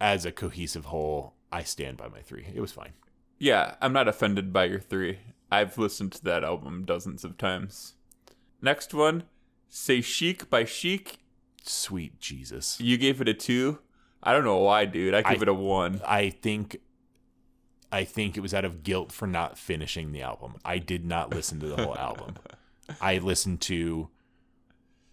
as 0.00 0.24
a 0.24 0.32
cohesive 0.32 0.86
whole, 0.86 1.34
I 1.50 1.64
stand 1.64 1.96
by 1.96 2.08
my 2.08 2.20
three. 2.20 2.46
It 2.54 2.60
was 2.60 2.72
fine. 2.72 2.92
Yeah, 3.38 3.74
I'm 3.80 3.92
not 3.92 4.06
offended 4.06 4.52
by 4.52 4.66
your 4.66 4.80
three. 4.80 5.18
I've 5.50 5.76
listened 5.76 6.12
to 6.12 6.24
that 6.24 6.44
album 6.44 6.84
dozens 6.84 7.24
of 7.24 7.36
times. 7.36 7.94
Next 8.64 8.94
one, 8.94 9.24
C'est 9.68 10.02
Chic 10.02 10.48
by 10.48 10.64
Chic. 10.64 11.18
Sweet 11.62 12.18
Jesus. 12.18 12.80
You 12.80 12.96
gave 12.96 13.20
it 13.20 13.28
a 13.28 13.34
two. 13.34 13.80
I 14.22 14.32
don't 14.32 14.44
know 14.44 14.56
why, 14.56 14.86
dude. 14.86 15.12
I 15.12 15.20
give 15.20 15.40
I- 15.40 15.42
it 15.42 15.48
a 15.48 15.54
one. 15.54 16.00
I 16.06 16.30
think 16.30 16.78
I 17.92 18.04
think 18.04 18.38
it 18.38 18.40
was 18.40 18.54
out 18.54 18.64
of 18.64 18.82
guilt 18.82 19.12
for 19.12 19.26
not 19.26 19.58
finishing 19.58 20.12
the 20.12 20.22
album. 20.22 20.54
I 20.64 20.78
did 20.78 21.04
not 21.04 21.28
listen 21.28 21.60
to 21.60 21.66
the 21.66 21.76
whole 21.76 21.96
album. 21.96 22.36
I 23.02 23.18
listened 23.18 23.60
to 23.62 24.08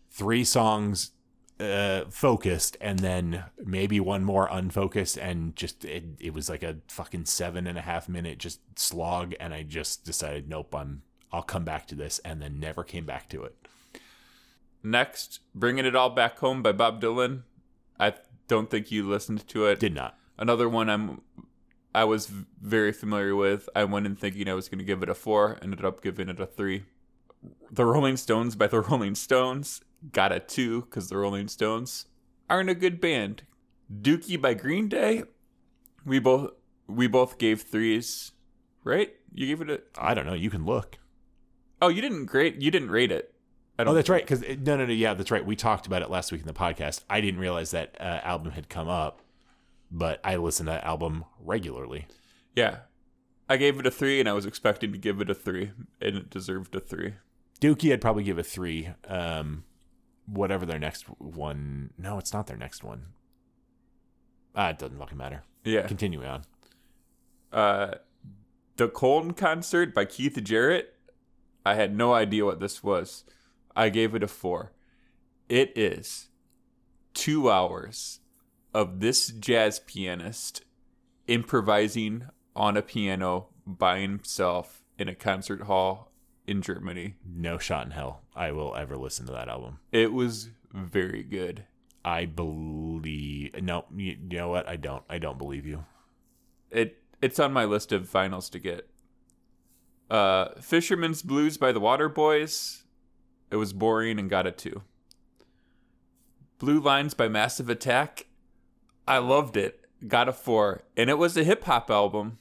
three 0.10 0.46
songs 0.46 1.12
uh 1.60 2.06
focused 2.10 2.78
and 2.80 3.00
then 3.00 3.44
maybe 3.64 4.00
one 4.00 4.24
more 4.24 4.48
unfocused 4.50 5.18
and 5.18 5.56
just 5.58 5.86
it, 5.86 6.06
it 6.20 6.34
was 6.34 6.50
like 6.50 6.64
a 6.64 6.78
fucking 6.88 7.26
seven 7.26 7.68
and 7.68 7.78
a 7.78 7.82
half 7.82 8.10
minute 8.10 8.40
just 8.40 8.62
slog 8.80 9.36
and 9.40 9.54
i 9.54 9.62
just 9.62 10.04
decided 10.04 10.50
nope 10.50 10.74
i'm 10.74 11.04
i'll 11.32 11.41
come 11.44 11.63
back 11.63 11.88
to 11.88 11.96
this 11.96 12.20
and 12.20 12.41
then 12.41 12.60
never 12.60 12.84
came 12.84 13.06
back 13.06 13.30
to 13.30 13.44
it 13.44 13.56
Next, 14.84 15.41
Bringing 15.54 15.86
It 15.86 15.96
All 15.96 16.10
Back 16.10 16.39
Home 16.39 16.63
by 16.63 16.72
Bob 16.72 17.02
Dylan. 17.02 17.44
I 18.00 18.13
don't 18.48 18.70
think 18.70 18.91
you 18.91 19.08
listened 19.08 19.48
to 19.50 19.65
it. 19.65 19.80
did 19.80 19.94
not 19.94 20.17
Another 20.38 20.67
one 20.67 20.89
I'm 20.89 21.22
I 21.94 22.06
was 22.06 22.28
very 22.28 22.91
familiar 22.91 23.36
with. 23.36 23.70
I 23.76 23.84
went 23.84 24.06
in 24.06 24.15
thinking 24.15 24.50
I 24.50 24.54
was 24.54 24.70
going 24.70 24.80
to 24.80 24.86
give 24.86 25.04
it 25.04 25.10
a 25.10 25.13
4, 25.13 25.60
ended 25.62 25.84
up 25.84 26.02
giving 26.02 26.30
it 26.30 26.39
a 26.39 26.46
3. 26.46 26.84
The 27.70 27.86
Rolling 27.86 28.17
Stones 28.17 28.56
by 28.56 28.67
the 28.67 28.80
Rolling 28.89 29.13
Stones 29.13 29.82
got 30.12 30.32
a 30.32 30.39
2 30.39 30.84
cuz 30.84 31.10
the 31.10 31.17
Rolling 31.17 31.48
Stones 31.48 32.08
aren't 32.50 32.70
a 32.70 32.76
good 32.76 33.00
band. 33.00 33.44
Dookie 33.94 34.41
by 34.41 34.56
Green 34.56 34.88
Day, 34.88 35.24
we 36.06 36.17
both 36.17 36.52
we 36.88 37.06
both 37.06 37.38
gave 37.38 37.63
3s, 37.63 38.32
right? 38.84 39.13
You 39.34 39.48
gave 39.48 39.62
it 39.62 39.70
a 39.70 39.82
i 39.98 40.13
don't 40.13 40.26
know 40.26 40.34
you 40.34 40.50
can 40.50 40.65
look 40.65 40.98
Oh, 41.82 41.88
you 41.88 42.02
didn't 42.02 42.26
grade 42.26 42.62
you 42.62 42.72
didn't 42.72 42.91
rate 42.91 43.12
it. 43.12 43.34
Oh, 43.80 43.94
that's 43.94 44.10
right. 44.10 44.24
Because 44.24 44.41
no, 44.41 44.78
no, 44.78 44.86
no. 44.86 44.94
Yeah, 44.94 45.15
that's 45.15 45.32
right. 45.32 45.44
We 45.44 45.56
talked 45.56 45.88
about 45.88 46.04
it 46.04 46.10
last 46.10 46.32
week 46.32 46.41
in 46.41 46.48
the 46.48 46.54
podcast. 46.54 47.04
I 47.10 47.20
didn't 47.20 47.39
realize 47.39 47.72
that 47.72 47.96
uh, 48.00 48.20
album 48.24 48.52
had 48.52 48.70
come 48.70 48.88
up, 48.88 49.22
but 49.89 50.20
I 50.24 50.36
listen 50.36 50.67
to 50.67 50.74
that 50.74 50.84
album 50.84 51.26
regularly. 51.39 52.06
Yeah. 52.56 52.80
I 53.50 53.58
gave 53.58 53.80
it 53.80 53.88
a 53.88 53.91
3 53.91 54.20
and 54.20 54.30
I 54.30 54.34
was 54.34 54.46
expecting 54.46 54.91
to 54.91 54.98
give 54.98 55.20
it 55.20 55.30
a 55.30 55.34
3 55.34 55.72
and 56.00 56.15
it 56.15 56.30
deserved 56.30 56.76
a 56.76 56.80
3. 56.80 57.15
Dookie, 57.62 57.94
I'd 57.94 58.02
probably 58.02 58.24
give 58.24 58.39
a 58.39 58.44
three. 58.44 58.89
Um, 59.08 59.63
whatever 60.26 60.65
their 60.65 60.80
next 60.80 61.04
one. 61.20 61.91
No, 61.98 62.17
it's 62.17 62.34
not 62.34 62.48
their 62.48 62.58
next 62.58 62.84
one. 62.84 63.06
Ah, 64.56 64.70
it 64.70 64.80
doesn't 64.80 64.98
fucking 64.98 65.17
matter. 65.17 65.44
Yeah. 65.63 65.88
Continue 65.88 66.26
on. 66.26 66.41
Uh, 67.54 67.96
the 68.78 68.89
Köln 68.89 69.38
concert 69.38 69.94
by 69.94 70.06
Keith 70.06 70.44
Jarrett. 70.44 70.96
I 71.65 71.76
had 71.76 71.95
no 71.95 72.13
idea 72.13 72.45
what 72.45 72.60
this 72.60 72.84
was. 72.84 73.24
I 73.76 73.89
gave 73.89 74.15
it 74.15 74.24
a 74.24 74.28
four. 74.28 74.71
It 75.47 75.71
is 75.78 76.30
two 77.13 77.50
hours 77.50 78.19
of 78.74 79.00
this 79.00 79.28
jazz 79.28 79.80
pianist 79.80 80.63
improvising 81.28 82.28
on 82.56 82.78
a 82.78 82.82
piano 82.82 83.47
by 83.65 84.00
himself 84.00 84.82
in 84.97 85.08
a 85.08 85.15
concert 85.15 85.63
hall 85.63 86.12
in 86.47 86.62
Germany. 86.62 87.15
No 87.26 87.58
shot 87.58 87.86
in 87.86 87.91
hell 87.91 88.21
I 88.36 88.52
will 88.52 88.76
ever 88.76 88.97
listen 88.97 89.26
to 89.28 89.32
that 89.34 89.50
album. 89.50 89.80
It 89.91 90.13
was 90.13 90.50
very 90.74 91.24
good. 91.24 91.65
I 92.04 92.26
believe 92.26 93.62
no. 93.62 93.86
You, 93.95 94.17
know 94.17 94.50
what? 94.50 94.67
I 94.67 94.76
don't. 94.76 95.04
I 95.10 95.19
don't 95.19 95.38
believe 95.38 95.65
you. 95.65 95.86
It 96.71 96.97
it's 97.21 97.39
on 97.39 97.54
my 97.54 97.65
list 97.65 97.91
of 97.91 98.10
finals 98.10 98.50
to 98.50 98.60
get. 98.60 98.89
Uh, 100.12 100.50
Fisherman's 100.60 101.21
Blues 101.21 101.58
by 101.58 101.71
the 101.71 101.80
Waterboys. 101.80 102.84
It 103.50 103.56
was 103.56 103.71
boring 103.74 104.19
and 104.19 104.30
got 104.30 104.45
a 104.45 104.52
two. 104.52 104.82
Blue 106.60 106.80
Lines 106.80 107.13
by 107.13 107.28
Massive 107.28 107.69
Attack. 107.69 108.28
I 109.08 109.17
loved 109.19 109.58
it. 109.58 109.80
Got 110.08 110.30
a 110.30 110.34
four. 110.34 110.84
And 110.97 111.10
it 111.10 111.17
was 111.17 111.36
a 111.38 111.43
hip 111.43 111.63
hop 111.63 111.89
album. 111.89 112.38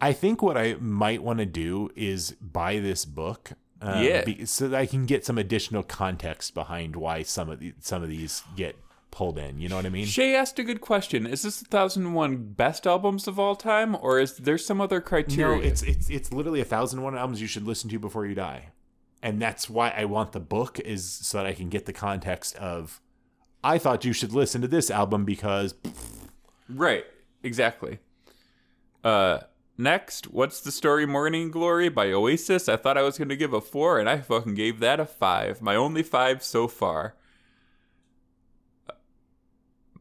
I 0.00 0.12
think 0.12 0.42
what 0.42 0.56
I 0.56 0.74
might 0.80 1.22
want 1.22 1.40
to 1.40 1.46
do 1.46 1.90
is 1.94 2.32
buy 2.40 2.78
this 2.78 3.04
book. 3.04 3.52
um, 3.80 4.02
Yeah. 4.02 4.24
be- 4.24 4.44
so 4.46 4.68
that 4.68 4.76
I 4.80 4.86
can 4.86 5.06
get 5.06 5.24
some 5.24 5.38
additional 5.38 5.82
context 5.82 6.54
behind 6.54 6.96
why 6.96 7.22
some 7.22 7.48
of 7.48 7.60
the, 7.60 7.74
some 7.80 8.02
of 8.02 8.08
these 8.08 8.42
get 8.56 8.76
pulled 9.10 9.38
in. 9.38 9.60
You 9.60 9.68
know 9.68 9.76
what 9.76 9.86
I 9.86 9.90
mean? 9.90 10.06
Shay 10.06 10.34
asked 10.34 10.58
a 10.58 10.64
good 10.64 10.80
question. 10.80 11.26
Is 11.26 11.42
this 11.42 11.60
the 11.60 11.76
1001 11.76 12.52
best 12.54 12.86
albums 12.86 13.26
of 13.26 13.38
all 13.38 13.56
time, 13.56 13.96
or 14.00 14.18
is 14.20 14.36
there 14.36 14.58
some 14.58 14.80
other 14.80 15.00
criteria? 15.00 15.56
No, 15.60 15.62
it's 15.62 15.82
it's 15.82 16.08
it's 16.10 16.32
literally 16.32 16.60
a 16.60 16.64
thousand 16.64 17.02
one 17.02 17.16
albums 17.16 17.40
you 17.40 17.46
should 17.46 17.66
listen 17.66 17.90
to 17.90 17.98
before 17.98 18.26
you 18.26 18.34
die, 18.34 18.70
and 19.22 19.40
that's 19.40 19.68
why 19.68 19.90
I 19.90 20.04
want 20.04 20.32
the 20.32 20.40
book 20.40 20.78
is 20.80 21.08
so 21.08 21.38
that 21.38 21.46
I 21.46 21.52
can 21.52 21.68
get 21.68 21.86
the 21.86 21.92
context 21.92 22.56
of. 22.56 23.00
I 23.64 23.78
thought 23.78 24.04
you 24.04 24.12
should 24.12 24.32
listen 24.32 24.60
to 24.62 24.68
this 24.68 24.88
album 24.88 25.24
because 25.24 25.74
Right, 26.68 27.04
exactly. 27.42 27.98
Uh, 29.02 29.40
next, 29.76 30.26
what's 30.30 30.60
the 30.60 30.70
story 30.70 31.06
Morning 31.06 31.50
Glory 31.50 31.88
by 31.88 32.12
Oasis? 32.12 32.68
I 32.68 32.76
thought 32.76 32.98
I 32.98 33.02
was 33.02 33.16
going 33.18 33.30
to 33.30 33.36
give 33.36 33.52
a 33.52 33.60
four, 33.60 33.98
and 33.98 34.08
I 34.08 34.18
fucking 34.20 34.54
gave 34.54 34.80
that 34.80 35.00
a 35.00 35.06
five. 35.06 35.62
My 35.62 35.74
only 35.74 36.02
five 36.02 36.42
so 36.42 36.68
far. 36.68 37.14
Uh, 38.88 38.92
M- 39.94 40.00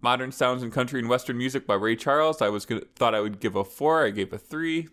Modern 0.00 0.32
Sounds 0.32 0.62
in 0.62 0.70
Country 0.70 1.00
and 1.00 1.08
Western 1.08 1.38
Music 1.38 1.66
by 1.66 1.74
Ray 1.74 1.96
Charles. 1.96 2.42
I 2.42 2.48
was 2.48 2.64
gonna 2.66 2.82
thought 2.96 3.14
I 3.14 3.20
would 3.20 3.40
give 3.40 3.56
a 3.56 3.64
four. 3.64 4.04
I 4.04 4.10
gave 4.10 4.32
a 4.32 4.38
three. 4.38 4.88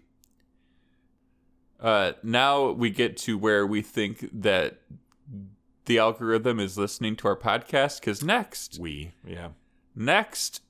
Uh, 1.80 2.14
now 2.24 2.72
we 2.72 2.90
get 2.90 3.16
to 3.16 3.38
where 3.38 3.66
we 3.66 3.82
think 3.82 4.30
that 4.34 4.82
the 5.86 5.98
algorithm 5.98 6.60
is 6.60 6.78
listening 6.78 7.16
to 7.18 7.28
our 7.28 7.38
podcast. 7.38 8.00
Because 8.00 8.24
next, 8.24 8.78
we 8.80 9.12
yeah 9.26 9.50
Next, 9.96 10.62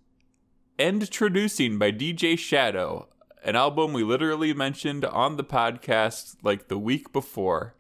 Endtroducing 0.80 1.78
by 1.78 1.92
DJ 1.92 2.38
Shadow, 2.38 3.10
an 3.44 3.56
album 3.56 3.94
we 3.94 4.02
literally 4.02 4.54
mentioned 4.54 5.04
on 5.06 5.36
the 5.36 5.44
podcast 5.44 6.38
like 6.42 6.68
the 6.68 6.80
week 6.80 7.12
before, 7.12 7.76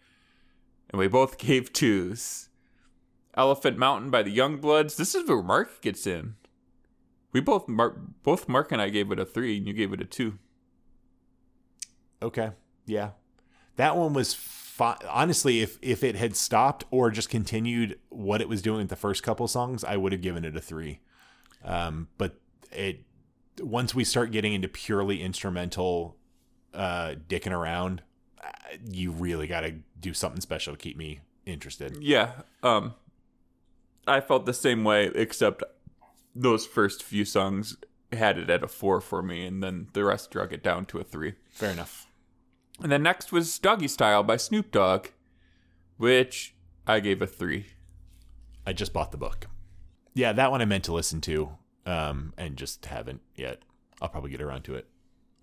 and 0.90 1.00
we 1.00 1.08
both 1.08 1.38
gave 1.38 1.72
twos. 1.74 2.49
Elephant 3.36 3.78
Mountain 3.78 4.10
by 4.10 4.24
the 4.24 4.36
Youngbloods. 4.36 4.96
This 4.96 5.16
is 5.16 5.28
where 5.28 5.42
Mark 5.44 5.82
gets 5.82 6.06
in. 6.08 6.36
We 7.32 7.40
both 7.42 7.68
Mark, 7.68 7.98
both 8.24 8.50
Mark 8.50 8.72
and 8.72 8.82
I 8.82 8.90
gave 8.90 9.12
it 9.12 9.20
a 9.20 9.26
three, 9.26 9.58
and 9.58 9.68
you 9.68 9.74
gave 9.74 9.94
it 9.94 10.02
a 10.02 10.06
two. 10.06 10.40
okay 12.22 12.52
yeah 12.86 13.12
that 13.78 13.96
one 13.96 14.14
was 14.14 14.34
fi- 14.34 14.98
honestly 15.08 15.62
if 15.62 15.78
if 15.82 16.04
it 16.04 16.16
had 16.16 16.36
stopped 16.36 16.84
or 16.92 17.10
just 17.12 17.30
continued 17.30 17.98
what 18.10 18.42
it 18.42 18.50
was 18.50 18.62
doing 18.62 18.80
with 18.80 18.90
the 18.90 18.96
first 18.96 19.24
couple 19.24 19.48
songs 19.48 19.84
I 19.84 19.96
would 19.96 20.12
have 20.12 20.22
given 20.22 20.44
it 20.44 20.58
a 20.58 20.60
three, 20.62 21.00
um 21.64 22.08
but 22.18 22.40
it 22.72 23.04
once 23.62 23.94
we 23.96 24.04
start 24.04 24.32
getting 24.32 24.54
into 24.54 24.68
purely 24.68 25.22
instrumental 25.22 26.18
uh 26.74 27.16
dicking 27.28 27.52
around 27.52 28.02
uh, 28.44 28.50
you 28.90 29.12
really 29.12 29.48
got 29.48 29.62
to 29.62 29.76
do 30.00 30.14
something 30.14 30.42
special 30.42 30.74
to 30.74 30.80
keep 30.80 30.98
me 30.98 31.20
interested 31.46 31.96
Yeah, 32.02 32.32
um, 32.64 32.96
I 34.10 34.22
felt 34.22 34.46
the 34.46 34.54
same 34.54 34.84
way, 34.84 35.12
except 35.16 35.64
those 36.36 36.66
first 36.66 37.04
few 37.04 37.26
songs 37.26 37.78
had 38.12 38.38
it 38.38 38.50
at 38.50 38.64
a 38.64 38.68
four 38.68 39.02
for 39.02 39.22
me, 39.22 39.46
and 39.46 39.62
then 39.64 39.88
the 39.94 40.04
rest 40.04 40.32
drug 40.32 40.52
it 40.52 40.64
down 40.64 40.86
to 40.86 41.00
a 41.00 41.04
three. 41.04 41.36
fair 41.52 41.72
enough 41.72 42.08
And 42.82 42.92
then 42.92 43.04
next 43.04 43.32
was 43.32 43.60
Doggy 43.60 43.88
Style 43.88 44.24
by 44.24 44.38
Snoop 44.38 44.72
Dogg, 44.72 45.08
which 45.98 46.56
I 46.88 47.00
gave 47.00 47.22
a 47.22 47.28
three. 47.28 47.68
I 48.66 48.74
just 48.74 48.94
bought 48.94 49.12
the 49.12 49.18
book. 49.18 49.48
Yeah, 50.14 50.34
that 50.34 50.52
one 50.52 50.62
I 50.62 50.66
meant 50.66 50.86
to 50.86 50.94
listen 50.94 51.22
to, 51.22 51.50
um, 51.86 52.34
and 52.38 52.58
just 52.58 52.86
haven't 52.86 53.22
yet. 53.36 53.62
I'll 54.02 54.10
probably 54.10 54.32
get 54.32 54.42
around 54.42 54.64
to 54.64 54.76
it. 54.76 54.88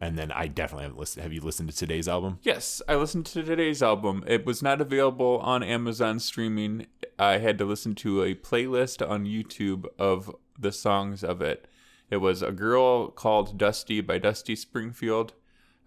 And 0.00 0.18
then 0.18 0.30
I 0.30 0.46
definitely 0.46 0.84
haven't 0.84 0.98
listened. 0.98 1.22
Have 1.22 1.32
you 1.32 1.40
listened 1.40 1.70
to 1.70 1.76
today's 1.76 2.06
album? 2.06 2.38
Yes, 2.42 2.82
I 2.86 2.96
listened 2.96 3.24
to 3.26 3.42
today's 3.42 3.82
album. 3.82 4.24
It 4.26 4.44
was 4.44 4.62
not 4.62 4.80
available 4.80 5.38
on 5.38 5.62
Amazon 5.62 6.18
streaming. 6.20 6.86
I 7.18 7.38
had 7.38 7.56
to 7.58 7.64
listen 7.64 7.94
to 7.96 8.22
a 8.22 8.34
playlist 8.34 9.08
on 9.08 9.24
YouTube 9.24 9.86
of 9.98 10.34
the 10.58 10.72
songs 10.72 11.24
of 11.24 11.40
it. 11.40 11.66
It 12.10 12.18
was 12.18 12.42
A 12.42 12.52
Girl 12.52 13.08
Called 13.08 13.58
Dusty 13.58 14.00
by 14.02 14.18
Dusty 14.18 14.54
Springfield. 14.54 15.32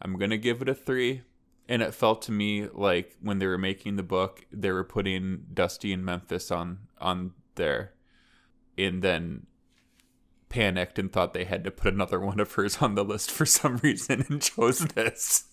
I'm 0.02 0.18
going 0.18 0.32
to 0.32 0.38
give 0.38 0.62
it 0.62 0.70
a 0.70 0.74
three. 0.74 1.22
And 1.68 1.84
it 1.84 1.94
felt 1.94 2.24
to 2.24 2.32
me 2.32 2.68
like 2.68 3.16
when 3.22 3.38
they 3.38 3.46
were 3.46 3.60
making 3.60 3.96
the 3.96 4.04
book, 4.04 4.44
they 4.52 4.72
were 4.72 4.84
putting 4.84 5.46
Dusty 5.54 5.94
in 5.94 6.04
Memphis 6.04 6.50
on 6.50 6.80
on 7.00 7.34
there. 7.56 7.94
And 8.76 9.04
then 9.04 9.46
panicked 10.50 10.98
and 11.00 11.12
thought 11.12 11.34
they 11.34 11.46
had 11.46 11.64
to 11.64 11.72
put 11.72 11.94
another 11.94 12.20
one 12.20 12.40
of 12.40 12.52
hers 12.54 12.78
on 12.82 12.96
the 12.96 13.06
list 13.06 13.32
for 13.32 13.46
some 13.46 13.78
reason 13.84 14.26
and 14.30 14.42
chose 14.42 14.80
this. 14.80 15.46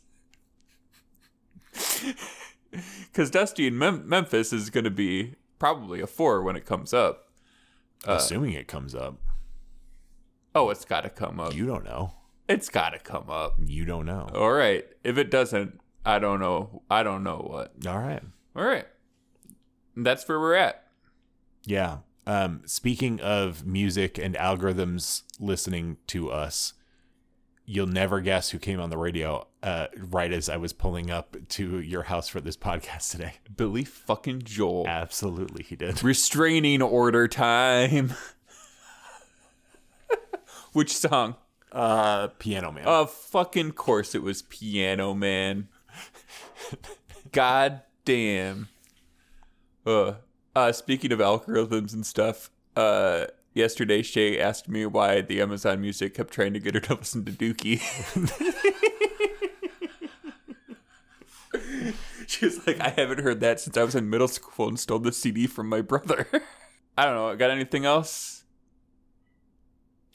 Because 2.71 3.31
Dusty 3.31 3.67
in 3.67 3.79
Mem- 3.79 4.07
Memphis 4.07 4.53
is 4.53 4.69
going 4.69 4.85
to 4.85 4.91
be 4.91 5.37
probably 5.59 6.01
a 6.01 6.07
four 6.07 6.43
when 6.43 6.57
it 6.57 6.67
comes 6.67 6.93
up. 6.93 7.29
Uh, 8.07 8.13
Assuming 8.13 8.53
it 8.53 8.69
comes 8.69 8.95
up. 8.95 9.19
Oh, 10.55 10.69
it's 10.69 10.85
got 10.85 11.03
to 11.03 11.09
come 11.09 11.41
up. 11.41 11.55
You 11.55 11.65
don't 11.67 11.85
know. 11.85 12.13
It's 12.49 12.69
got 12.69 12.91
to 12.91 12.99
come 12.99 13.31
up. 13.31 13.55
You 13.65 13.87
don't 13.87 14.05
know. 14.05 14.29
All 14.35 14.53
right. 14.53 14.85
If 15.05 15.17
it 15.17 15.31
doesn't, 15.31 15.81
I 16.05 16.19
don't 16.19 16.39
know. 16.41 16.83
I 16.91 17.03
don't 17.03 17.23
know 17.25 17.39
what. 17.39 17.73
All 17.87 17.99
right. 17.99 18.23
All 18.55 18.65
right. 18.65 18.87
That's 19.97 20.29
where 20.29 20.39
we're 20.39 20.55
at. 20.55 20.85
Yeah. 21.65 21.99
Um, 22.27 22.62
speaking 22.67 23.21
of 23.21 23.65
music 23.67 24.19
and 24.19 24.35
algorithms 24.35 25.23
listening 25.39 25.99
to 26.09 26.31
us, 26.31 26.73
you'll 27.65 27.87
never 27.87 28.21
guess 28.21 28.51
who 28.51 28.59
came 28.59 28.81
on 28.81 28.91
the 28.91 28.99
radio 28.99 29.47
uh, 29.62 29.87
right 29.97 30.33
as 30.33 30.49
I 30.49 30.57
was 30.57 30.73
pulling 30.73 31.11
up 31.11 31.37
to 31.51 31.81
your 31.81 32.05
house 32.05 32.29
for 32.29 32.41
this 32.41 32.57
podcast 32.57 33.11
today. 33.11 33.35
Billy 33.57 33.85
fucking 33.85 34.43
Joel. 34.43 34.87
Absolutely, 34.87 35.62
he 35.62 35.77
did. 35.77 36.03
Restraining 36.03 36.83
order 36.83 37.29
time. 37.29 38.14
Which 40.72 40.97
song? 40.97 41.37
Uh, 41.72 42.29
Piano 42.39 42.70
Man. 42.70 42.85
Of 42.85 43.11
fucking 43.11 43.72
course 43.72 44.14
it 44.14 44.22
was 44.22 44.43
Piano 44.43 45.14
Man. 45.14 45.68
God 47.33 47.83
damn. 48.05 48.68
Uh, 49.85 50.14
uh, 50.57 50.73
speaking 50.73 51.13
of 51.13 51.19
algorithms 51.19 51.93
and 51.93 52.07
stuff, 52.07 52.51
uh, 52.77 53.27
yesterday 53.53 54.01
Shay 54.01 54.41
asked 54.41 54.71
me 54.71 54.87
why 54.87 55.21
the 55.21 55.43
Amazon 55.43 55.83
Music 55.83 56.15
kept 56.15 56.33
trying 56.33 56.55
to 56.55 56.59
get 56.59 56.73
her 56.75 56.81
to 56.81 56.95
listen 56.95 57.27
to 57.27 57.33
Dookie. 57.33 57.79
she 62.27 62.47
was 62.47 62.67
like, 62.67 62.81
I 62.81 62.89
haven't 62.89 63.21
heard 63.21 63.41
that 63.41 63.61
since 63.61 63.77
I 63.77 63.85
was 63.85 63.95
in 63.95 64.09
middle 64.09 64.29
school 64.29 64.69
and 64.69 64.81
stole 64.81 64.99
the 64.99 65.13
CD 65.13 65.47
from 65.47 65.69
my 65.69 65.83
brother. 65.83 66.27
I 66.99 67.05
don't 67.05 67.15
know. 67.15 67.37
Got 67.37 67.51
anything 67.51 67.85
else? 67.85 68.45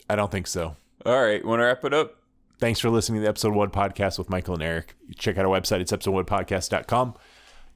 I 0.09 0.15
don't 0.15 0.31
think 0.31 0.47
so. 0.47 0.75
All 1.05 1.21
right. 1.21 1.45
Want 1.45 1.59
to 1.59 1.65
wrap 1.65 1.85
it 1.85 1.93
up? 1.93 2.15
Thanks 2.59 2.79
for 2.79 2.89
listening 2.89 3.19
to 3.19 3.23
the 3.23 3.29
Episode 3.29 3.53
1 3.53 3.69
podcast 3.69 4.17
with 4.17 4.31
Michael 4.31 4.55
and 4.55 4.63
Eric. 4.63 4.95
Check 5.15 5.37
out 5.37 5.45
our 5.45 5.51
website. 5.51 5.81
It's 5.81 5.91
episode1podcast.com. 5.91 7.13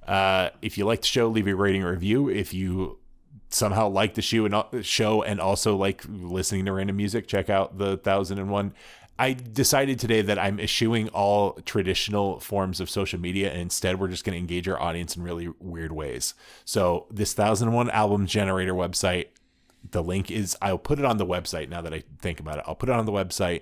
Uh, 0.07 0.49
if 0.61 0.77
you 0.77 0.85
like 0.85 1.01
the 1.01 1.07
show, 1.07 1.27
leave 1.27 1.47
a 1.47 1.55
rating 1.55 1.83
or 1.83 1.91
review. 1.91 2.29
If 2.29 2.53
you 2.53 2.99
somehow 3.49 3.87
like 3.87 4.15
the 4.15 4.21
show 4.21 4.45
and, 4.45 4.85
show 4.85 5.23
and 5.23 5.39
also 5.39 5.75
like 5.75 6.03
listening 6.07 6.65
to 6.65 6.73
random 6.73 6.97
music, 6.97 7.27
check 7.27 7.49
out 7.49 7.77
the 7.77 7.91
1001 7.91 8.73
I 9.17 9.33
decided 9.33 9.97
today 9.97 10.21
that 10.23 10.37
I'm 10.37 10.59
eschewing 10.59 11.07
all 11.09 11.53
traditional 11.65 12.39
forms 12.41 12.81
of 12.81 12.89
social 12.89 13.19
media 13.19 13.49
and 13.49 13.61
instead 13.61 13.97
we're 13.97 14.09
just 14.09 14.25
going 14.25 14.33
to 14.33 14.39
engage 14.39 14.67
our 14.67 14.79
audience 14.79 15.15
in 15.15 15.23
really 15.23 15.47
weird 15.59 15.93
ways. 15.93 16.33
So, 16.65 17.07
this 17.09 17.37
1001 17.37 17.89
album 17.91 18.25
generator 18.25 18.73
website, 18.73 19.27
the 19.89 20.03
link 20.03 20.29
is 20.29 20.57
I'll 20.61 20.77
put 20.77 20.99
it 20.99 21.05
on 21.05 21.17
the 21.17 21.25
website 21.25 21.69
now 21.69 21.81
that 21.81 21.93
I 21.93 22.03
think 22.19 22.41
about 22.41 22.57
it. 22.57 22.65
I'll 22.67 22.75
put 22.75 22.89
it 22.89 22.95
on 22.95 23.05
the 23.05 23.11
website. 23.11 23.61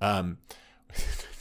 Um 0.00 0.38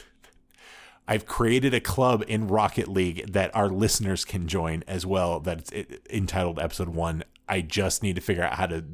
I've 1.11 1.25
created 1.25 1.73
a 1.73 1.81
club 1.81 2.23
in 2.25 2.47
Rocket 2.47 2.87
League 2.87 3.33
that 3.33 3.53
our 3.53 3.67
listeners 3.67 4.23
can 4.23 4.47
join 4.47 4.81
as 4.87 5.05
well 5.05 5.41
that's 5.41 5.69
entitled 6.09 6.57
episode 6.57 6.87
1. 6.87 7.25
I 7.49 7.59
just 7.59 8.01
need 8.01 8.15
to 8.15 8.21
figure 8.21 8.43
out 8.43 8.53
how 8.53 8.67
to 8.67 8.85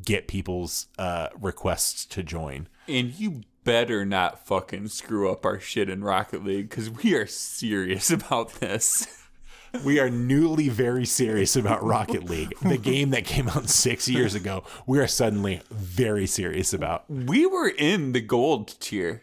get 0.00 0.28
people's 0.28 0.86
uh, 1.00 1.30
requests 1.36 2.06
to 2.06 2.22
join. 2.22 2.68
And 2.86 3.18
you 3.18 3.40
better 3.64 4.04
not 4.04 4.46
fucking 4.46 4.86
screw 4.90 5.28
up 5.28 5.44
our 5.44 5.58
shit 5.58 5.90
in 5.90 6.04
Rocket 6.04 6.44
League 6.44 6.70
because 6.70 6.88
we 6.88 7.14
are 7.14 7.26
serious 7.26 8.08
about 8.12 8.60
this. 8.60 9.26
we 9.84 9.98
are 9.98 10.08
newly 10.08 10.68
very 10.68 11.04
serious 11.04 11.56
about 11.56 11.82
Rocket 11.82 12.30
League, 12.30 12.56
the 12.62 12.78
game 12.78 13.10
that 13.10 13.24
came 13.24 13.48
out 13.48 13.68
six 13.68 14.08
years 14.08 14.36
ago. 14.36 14.62
We 14.86 15.00
are 15.00 15.08
suddenly 15.08 15.62
very 15.68 16.28
serious 16.28 16.72
about. 16.72 17.10
We 17.10 17.44
were 17.44 17.70
in 17.76 18.12
the 18.12 18.20
gold 18.20 18.78
tier 18.78 19.22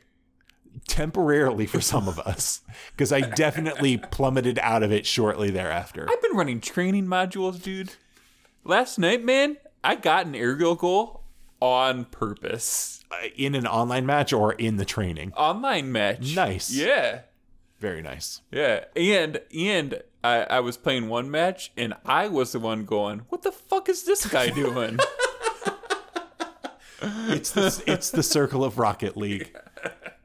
temporarily 0.88 1.66
for 1.66 1.82
some 1.82 2.08
of 2.08 2.20
us 2.20 2.62
because 2.92 3.12
I 3.12 3.22
definitely 3.22 3.98
plummeted 3.98 4.60
out 4.60 4.84
of 4.84 4.92
it 4.92 5.06
shortly 5.06 5.50
thereafter. 5.52 6.08
I've 6.10 6.22
been 6.22 6.36
running 6.36 6.62
training 6.62 7.06
modules, 7.06 7.62
dude. 7.62 7.94
Last 8.64 9.00
night, 9.00 9.24
man, 9.24 9.58
I 9.84 9.96
got 9.96 10.26
an 10.26 10.36
aerial 10.36 10.76
goal 10.76 11.24
on 11.62 12.06
purpose. 12.06 13.04
Uh, 13.12 13.28
in 13.36 13.56
an 13.56 13.66
online 13.66 14.06
match 14.06 14.32
or 14.32 14.54
in 14.54 14.78
the 14.78 14.86
training? 14.86 15.34
Online 15.34 15.92
match. 15.92 16.36
Nice. 16.36 16.72
Yeah. 16.72 17.22
Very 17.80 18.02
nice. 18.02 18.42
Yeah. 18.52 18.86
And 18.96 19.42
and 19.56 20.02
I, 20.24 20.44
I 20.44 20.60
was 20.60 20.78
playing 20.78 21.08
one 21.08 21.32
match 21.32 21.72
and 21.78 21.96
I 22.06 22.28
was 22.28 22.52
the 22.52 22.60
one 22.60 22.86
going, 22.86 23.20
What 23.30 23.44
the 23.44 23.52
fuck 23.52 23.90
is 23.90 24.04
this 24.04 24.26
guy 24.26 24.50
doing? 24.50 25.00
it's 27.02 27.52
the, 27.52 27.84
it's 27.88 28.12
the 28.12 28.24
circle 28.24 28.64
of 28.64 28.78
Rocket 28.78 29.16
League. 29.16 29.56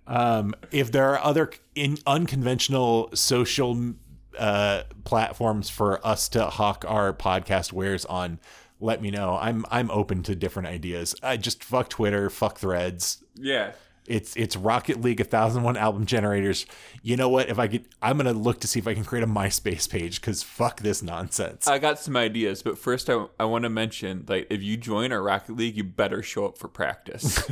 Um, 0.07 0.55
if 0.71 0.93
there 0.93 1.11
are 1.11 1.19
other 1.23 1.51
in, 1.75 1.99
unconventional 2.07 3.11
social 3.15 3.95
uh, 4.39 4.83
platforms 5.05 5.71
for 5.71 6.05
us 6.07 6.29
to 6.31 6.47
hawk 6.47 6.85
our 6.87 7.13
podcast 7.13 7.73
wares 7.73 8.05
on, 8.05 8.39
let 8.81 9.01
me 9.01 9.11
know. 9.11 9.39
I'm 9.41 9.65
I'm 9.71 9.91
open 9.91 10.23
to 10.25 10.35
different 10.35 10.69
ideas. 10.69 11.15
I 11.23 11.37
just 11.37 11.65
fuck 11.65 11.89
Twitter, 11.89 12.29
fuck 12.29 12.59
Threads. 12.59 13.25
Yeah. 13.35 13.73
It's 14.07 14.37
it's 14.37 14.57
Rocket 14.57 15.01
League 15.01 15.19
1001 15.19 15.77
album 15.77 16.05
generators. 16.05 16.67
You 17.03 17.17
know 17.17 17.29
what? 17.29 17.49
If 17.49 17.59
I 17.59 17.69
could 17.69 17.89
I'm 18.03 18.19
going 18.19 18.33
to 18.33 18.39
look 18.39 18.61
to 18.61 18.69
see 18.69 18.79
if 18.79 18.87
I 18.87 18.95
can 18.95 19.05
create 19.05 19.23
a 19.23 19.27
MySpace 19.27 19.89
page 19.89 20.21
cuz 20.21 20.43
fuck 20.43 20.81
this 20.81 21.03
nonsense. 21.03 21.67
I 21.67 21.79
got 21.79 21.99
some 21.99 22.17
ideas, 22.17 22.63
but 22.63 22.79
first 22.79 23.09
I 23.09 23.27
I 23.41 23.45
want 23.45 23.65
to 23.65 23.71
mention 23.71 24.25
like 24.29 24.47
if 24.51 24.63
you 24.63 24.77
join 24.77 25.13
our 25.13 25.23
Rocket 25.23 25.57
League, 25.57 25.77
you 25.77 25.85
better 25.85 26.23
show 26.23 26.47
up 26.47 26.59
for 26.59 26.69
practice. 26.69 27.39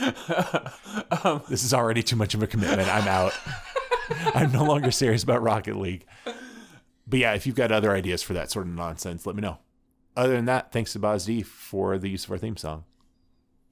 um, 1.24 1.42
this 1.48 1.64
is 1.64 1.74
already 1.74 2.02
too 2.02 2.16
much 2.16 2.34
of 2.34 2.42
a 2.42 2.46
commitment. 2.46 2.88
I'm 2.88 3.08
out. 3.08 3.32
I'm 4.34 4.52
no 4.52 4.64
longer 4.64 4.90
serious 4.90 5.22
about 5.22 5.42
Rocket 5.42 5.76
League. 5.76 6.06
But 7.06 7.18
yeah, 7.18 7.34
if 7.34 7.46
you've 7.46 7.56
got 7.56 7.72
other 7.72 7.92
ideas 7.92 8.22
for 8.22 8.32
that 8.34 8.50
sort 8.50 8.66
of 8.66 8.72
nonsense, 8.72 9.26
let 9.26 9.36
me 9.36 9.42
know 9.42 9.58
other 10.16 10.34
than 10.34 10.46
that, 10.46 10.72
thanks 10.72 10.92
to 10.92 10.98
Boz 10.98 11.26
D 11.26 11.42
for 11.42 11.98
the 11.98 12.08
use 12.08 12.24
of 12.24 12.30
our 12.30 12.38
theme 12.38 12.56
song. 12.56 12.84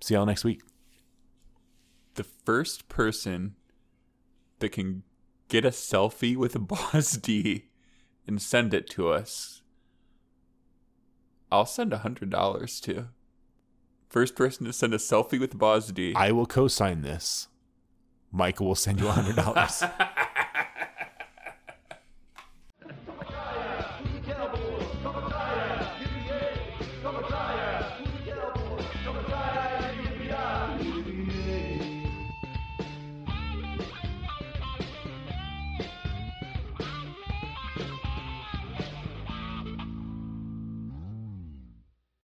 See 0.00 0.14
y'all 0.14 0.26
next 0.26 0.44
week. 0.44 0.62
The 2.14 2.24
first 2.24 2.88
person 2.88 3.54
that 4.58 4.70
can 4.72 5.02
get 5.48 5.64
a 5.64 5.70
selfie 5.70 6.36
with 6.36 6.54
a 6.56 6.58
Boz 6.58 7.12
D 7.12 7.66
and 8.26 8.40
send 8.40 8.74
it 8.74 8.88
to 8.90 9.08
us, 9.10 9.62
I'll 11.50 11.66
send 11.66 11.92
a 11.92 11.98
hundred 11.98 12.30
dollars 12.30 12.80
to. 12.82 13.08
First 14.08 14.34
person 14.34 14.66
to 14.66 14.72
send 14.72 14.92
a 14.92 14.98
selfie 14.98 15.38
with 15.38 15.56
Boz 15.58 15.92
D. 15.92 16.14
I 16.16 16.32
will 16.32 16.46
co-sign 16.46 17.02
this. 17.02 17.48
Michael 18.32 18.66
will 18.66 18.74
send 18.74 19.00
you 19.00 19.08
a 19.08 19.12
hundred 19.12 19.36
dollars. 19.36 19.82